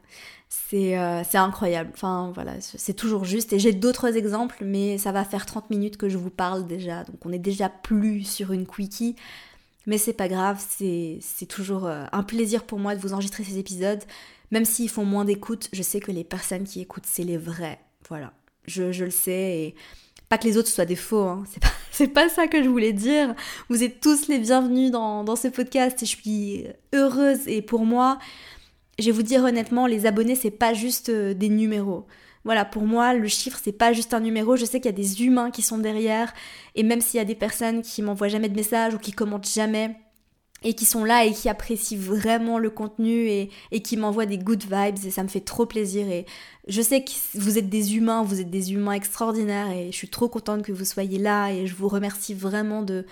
Euh, 0.75 1.23
c'est 1.29 1.39
incroyable. 1.39 1.91
Enfin 1.95 2.33
voilà, 2.35 2.61
c'est 2.61 2.95
toujours 2.95 3.25
juste. 3.25 3.53
Et 3.53 3.59
j'ai 3.59 3.73
d'autres 3.73 4.17
exemples, 4.17 4.59
mais 4.65 4.99
ça 4.99 5.13
va 5.13 5.25
faire 5.25 5.47
30 5.47 5.71
minutes 5.71 5.97
que 5.97 6.09
je 6.09 6.19
vous 6.19 6.31
parle 6.31 6.67
déjà. 6.67 7.05
Donc 7.05 7.25
on 7.25 7.33
est 7.33 7.39
déjà 7.39 7.69
plus 7.69 8.25
sur 8.25 8.53
une 8.53 8.67
quickie. 8.67 9.17
Mais 9.87 9.99
c'est 9.99 10.13
pas 10.13 10.29
grave, 10.29 10.61
c'est 10.69 11.47
toujours 11.49 11.87
euh, 11.87 12.05
un 12.11 12.25
plaisir 12.25 12.65
pour 12.65 12.81
moi 12.81 12.97
de 12.97 13.01
vous 13.01 13.13
enregistrer 13.13 13.45
ces 13.45 13.59
épisodes. 13.59 14.03
Même 14.51 14.65
s'ils 14.65 14.89
font 14.89 15.05
moins 15.05 15.25
d'écoute, 15.25 15.69
je 15.73 15.83
sais 15.83 16.01
que 16.01 16.11
les 16.11 16.25
personnes 16.25 16.65
qui 16.65 16.81
écoutent, 16.81 17.07
c'est 17.07 17.23
les 17.23 17.39
vrais. 17.39 17.79
Voilà, 18.09 18.33
je, 18.67 18.91
je, 18.91 19.05
le 19.05 19.11
sais. 19.11 19.59
Et 19.59 19.75
pas 20.29 20.39
que 20.39 20.45
les 20.45 20.57
autres 20.57 20.69
soient 20.69 20.85
des 20.85 20.97
faux, 20.97 21.23
hein. 21.23 21.45
c'est 21.91 22.09
pas, 22.09 22.29
ça 22.29 22.47
que 22.47 22.63
je 22.63 22.69
voulais 22.69 22.93
dire. 22.93 23.35
Vous 23.69 23.83
êtes 23.83 24.01
tous 24.01 24.29
les 24.29 24.39
bienvenus 24.39 24.91
dans, 24.91 25.25
dans 25.25 25.37
ce 25.37 25.49
podcast 25.49 26.03
et 26.03 26.07
je 26.07 26.17
suis 26.17 26.67
heureuse. 26.93 27.47
Et 27.47 27.63
pour 27.63 27.85
moi, 27.85 28.19
je 28.99 29.07
vais 29.07 29.13
vous 29.13 29.23
dire 29.23 29.45
honnêtement, 29.45 29.87
les 29.87 30.07
abonnés, 30.07 30.35
c'est 30.35 30.51
pas 30.51 30.75
juste 30.75 31.11
euh, 31.11 31.35
des 31.35 31.49
numéros. 31.49 32.07
Voilà, 32.45 32.65
pour 32.65 32.83
moi, 32.83 33.13
le 33.13 33.27
chiffre, 33.27 33.59
c'est 33.63 33.73
pas 33.73 33.93
juste 33.93 34.15
un 34.15 34.21
numéro. 34.21 34.57
Je 34.57 34.65
sais 34.65 34.79
qu'il 34.79 34.87
y 34.91 34.95
a 34.95 34.97
des 34.97 35.25
humains 35.25 35.51
qui 35.51 35.63
sont 35.63 35.79
derrière. 35.79 36.33
Et 36.77 36.83
même 36.83 37.01
s'il 37.01 37.19
y 37.19 37.21
a 37.21 37.25
des 37.25 37.35
personnes 37.35 37.83
qui 37.83 38.03
m'envoient 38.03 38.29
jamais 38.29 38.49
de 38.49 38.55
messages 38.55 38.95
ou 38.95 38.99
qui 38.99 39.11
commentent 39.11 39.49
jamais, 39.49 39.97
et 40.67 40.75
qui 40.75 40.85
sont 40.85 41.05
là 41.05 41.25
et 41.25 41.33
qui 41.33 41.49
apprécient 41.49 41.97
vraiment 41.97 42.59
le 42.59 42.71
contenu 42.71 43.29
et, 43.29 43.51
et 43.71 43.83
qui 43.83 43.97
m'envoient 43.97 44.27
des 44.27 44.37
good 44.37 44.65
vibes 44.65 44.97
et 45.07 45.11
ça 45.13 45.23
me 45.23 45.29
fait 45.29 45.41
trop 45.41 45.65
plaisir. 45.65 46.09
Et 46.09 46.27
je 46.67 46.83
sais 46.83 47.05
que 47.05 47.13
vous 47.35 47.57
êtes 47.57 47.69
des 47.69 47.95
humains, 47.95 48.25
vous 48.25 48.41
êtes 48.41 48.51
des 48.51 48.73
humains 48.73 48.95
extraordinaires 48.95 49.71
et 49.71 49.93
je 49.93 49.97
suis 49.97 50.09
trop 50.09 50.29
contente 50.29 50.63
que 50.63 50.73
vous 50.73 50.85
soyez 50.85 51.19
là 51.19 51.51
et 51.53 51.69
je 51.69 51.75
vous 51.77 51.87
remercie 51.87 52.35
vraiment 52.35 52.83
de, 52.83 53.07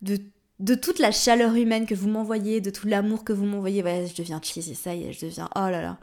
de, 0.00 0.20
de 0.60 0.76
toute 0.76 1.00
la 1.00 1.10
chaleur 1.10 1.56
humaine 1.56 1.86
que 1.86 1.96
vous 1.96 2.08
m'envoyez, 2.08 2.60
de 2.60 2.70
tout 2.70 2.86
l'amour 2.86 3.24
que 3.24 3.32
vous 3.32 3.46
m'envoyez. 3.46 3.82
Ouais, 3.82 4.06
je 4.08 4.14
deviens 4.14 4.40
cheesy, 4.40 4.76
ça 4.76 4.94
y 4.94 5.02
est, 5.02 5.12
je 5.12 5.26
deviens, 5.26 5.50
oh 5.56 5.68
là 5.68 5.82
là, 5.82 5.98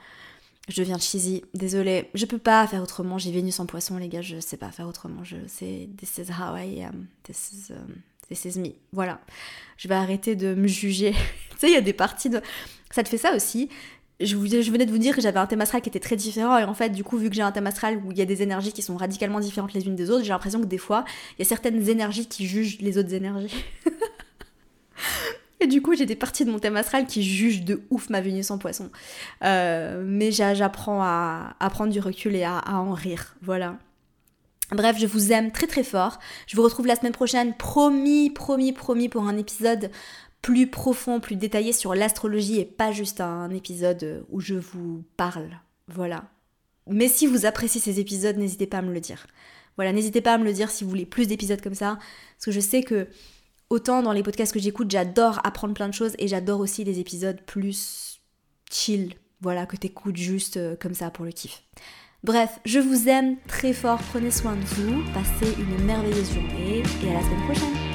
je 0.67 0.81
deviens 0.81 0.97
cheesy, 0.97 1.43
désolée, 1.53 2.09
je 2.13 2.25
peux 2.25 2.39
pas 2.39 2.67
faire 2.67 2.83
autrement, 2.83 3.17
j'ai 3.17 3.31
Vénus 3.31 3.61
en 3.61 3.65
poisson 3.65 3.95
les 3.95 4.09
gars, 4.09 4.21
je 4.21 4.41
sais 4.41 4.57
pas 4.57 4.71
faire 4.71 4.89
autrement, 4.89 5.23
je 5.23 5.37
sais, 5.47 5.87
this 5.95 6.17
is 6.17 6.29
how 6.29 6.57
I 6.57 6.83
am, 6.83 7.07
this 7.23 7.53
is... 7.53 7.71
Um, 7.71 8.01
c'est 8.35 8.55
me. 8.57 8.69
Voilà. 8.91 9.19
Je 9.77 9.87
vais 9.87 9.95
arrêter 9.95 10.35
de 10.35 10.53
me 10.53 10.67
juger. 10.67 11.11
tu 11.51 11.57
sais, 11.57 11.67
il 11.67 11.73
y 11.73 11.77
a 11.77 11.81
des 11.81 11.93
parties 11.93 12.29
de. 12.29 12.41
Ça 12.91 13.03
te 13.03 13.09
fait 13.09 13.17
ça 13.17 13.35
aussi. 13.35 13.69
Je, 14.19 14.35
vous, 14.35 14.47
je 14.47 14.69
venais 14.69 14.85
de 14.85 14.91
vous 14.91 14.97
dire 14.97 15.15
que 15.15 15.21
j'avais 15.21 15.39
un 15.39 15.47
thème 15.47 15.61
astral 15.61 15.81
qui 15.81 15.87
était 15.87 16.01
très 16.01 16.17
différent 16.17 16.57
et 16.57 16.65
en 16.65 16.73
fait 16.73 16.89
du 16.89 17.05
coup 17.05 17.17
vu 17.17 17.29
que 17.29 17.35
j'ai 17.35 17.41
un 17.41 17.53
thème 17.53 17.67
astral 17.67 18.01
où 18.05 18.11
il 18.11 18.17
y 18.17 18.21
a 18.21 18.25
des 18.25 18.41
énergies 18.43 18.73
qui 18.73 18.81
sont 18.81 18.97
radicalement 18.97 19.39
différentes 19.39 19.71
les 19.71 19.85
unes 19.85 19.95
des 19.95 20.09
autres 20.09 20.25
j'ai 20.25 20.33
l'impression 20.33 20.59
que 20.59 20.65
des 20.65 20.77
fois 20.77 21.05
il 21.37 21.39
y 21.39 21.45
a 21.45 21.47
certaines 21.47 21.87
énergies 21.87 22.27
qui 22.27 22.45
jugent 22.45 22.79
les 22.81 22.97
autres 22.97 23.13
énergies 23.13 23.63
et 25.61 25.67
du 25.67 25.81
coup 25.81 25.95
j'ai 25.95 26.05
des 26.05 26.17
parties 26.17 26.43
de 26.43 26.51
mon 26.51 26.59
thème 26.59 26.75
astral 26.75 27.05
qui 27.05 27.23
jugent 27.23 27.63
de 27.63 27.81
ouf 27.91 28.09
ma 28.09 28.19
Vénus 28.19 28.51
en 28.51 28.57
poisson 28.57 28.89
euh, 29.45 30.03
mais 30.05 30.33
j'apprends 30.33 31.01
à, 31.01 31.55
prendre 31.69 31.93
du 31.93 32.01
recul 32.01 32.35
et 32.35 32.43
à 32.43 32.61
en 32.73 32.91
rire 32.91 33.37
voilà 33.41 33.77
Bref, 34.71 34.97
je 34.99 35.07
vous 35.07 35.31
aime 35.31 35.51
très 35.51 35.67
très 35.67 35.83
fort. 35.83 36.19
Je 36.47 36.55
vous 36.55 36.63
retrouve 36.63 36.87
la 36.87 36.95
semaine 36.95 37.13
prochaine, 37.13 37.55
promis, 37.55 38.29
promis, 38.29 38.71
promis, 38.71 39.09
pour 39.09 39.23
un 39.23 39.37
épisode 39.37 39.89
plus 40.41 40.67
profond, 40.67 41.19
plus 41.19 41.35
détaillé 41.35 41.73
sur 41.73 41.95
l'astrologie 41.95 42.59
et 42.59 42.65
pas 42.65 42.91
juste 42.91 43.19
un 43.19 43.49
épisode 43.49 44.25
où 44.29 44.39
je 44.39 44.55
vous 44.55 45.03
parle. 45.17 45.59
Voilà. 45.87 46.25
Mais 46.87 47.07
si 47.07 47.27
vous 47.27 47.45
appréciez 47.45 47.81
ces 47.81 47.99
épisodes, 47.99 48.37
n'hésitez 48.37 48.67
pas 48.67 48.77
à 48.77 48.81
me 48.81 48.93
le 48.93 48.99
dire. 48.99 49.27
Voilà, 49.75 49.91
n'hésitez 49.91 50.21
pas 50.21 50.33
à 50.33 50.37
me 50.37 50.43
le 50.43 50.53
dire 50.53 50.69
si 50.69 50.83
vous 50.83 50.89
voulez 50.89 51.05
plus 51.05 51.27
d'épisodes 51.27 51.61
comme 51.61 51.75
ça. 51.75 51.97
Parce 52.35 52.45
que 52.45 52.51
je 52.51 52.59
sais 52.59 52.83
que 52.83 53.07
autant 53.69 54.01
dans 54.01 54.11
les 54.11 54.23
podcasts 54.23 54.53
que 54.53 54.59
j'écoute, 54.59 54.91
j'adore 54.91 55.39
apprendre 55.43 55.73
plein 55.73 55.87
de 55.87 55.93
choses 55.93 56.15
et 56.19 56.27
j'adore 56.27 56.59
aussi 56.59 56.83
les 56.83 56.99
épisodes 56.99 57.41
plus 57.41 58.19
chill. 58.71 59.13
Voilà, 59.41 59.65
que 59.65 59.77
t'écoutes 59.77 60.17
juste 60.17 60.57
euh, 60.57 60.75
comme 60.75 60.93
ça 60.93 61.11
pour 61.11 61.23
le 61.23 61.31
kiff. 61.31 61.63
Bref, 62.23 62.59
je 62.65 62.79
vous 62.79 63.07
aime 63.07 63.37
très 63.47 63.71
fort, 63.71 63.99
prenez 64.11 64.29
soin 64.29 64.55
de 64.55 64.65
vous, 64.65 65.03
passez 65.13 65.55
une 65.57 65.85
merveilleuse 65.85 66.33
journée 66.33 66.83
et 67.03 67.09
à 67.09 67.13
la 67.13 67.21
semaine 67.21 67.45
prochaine. 67.45 67.88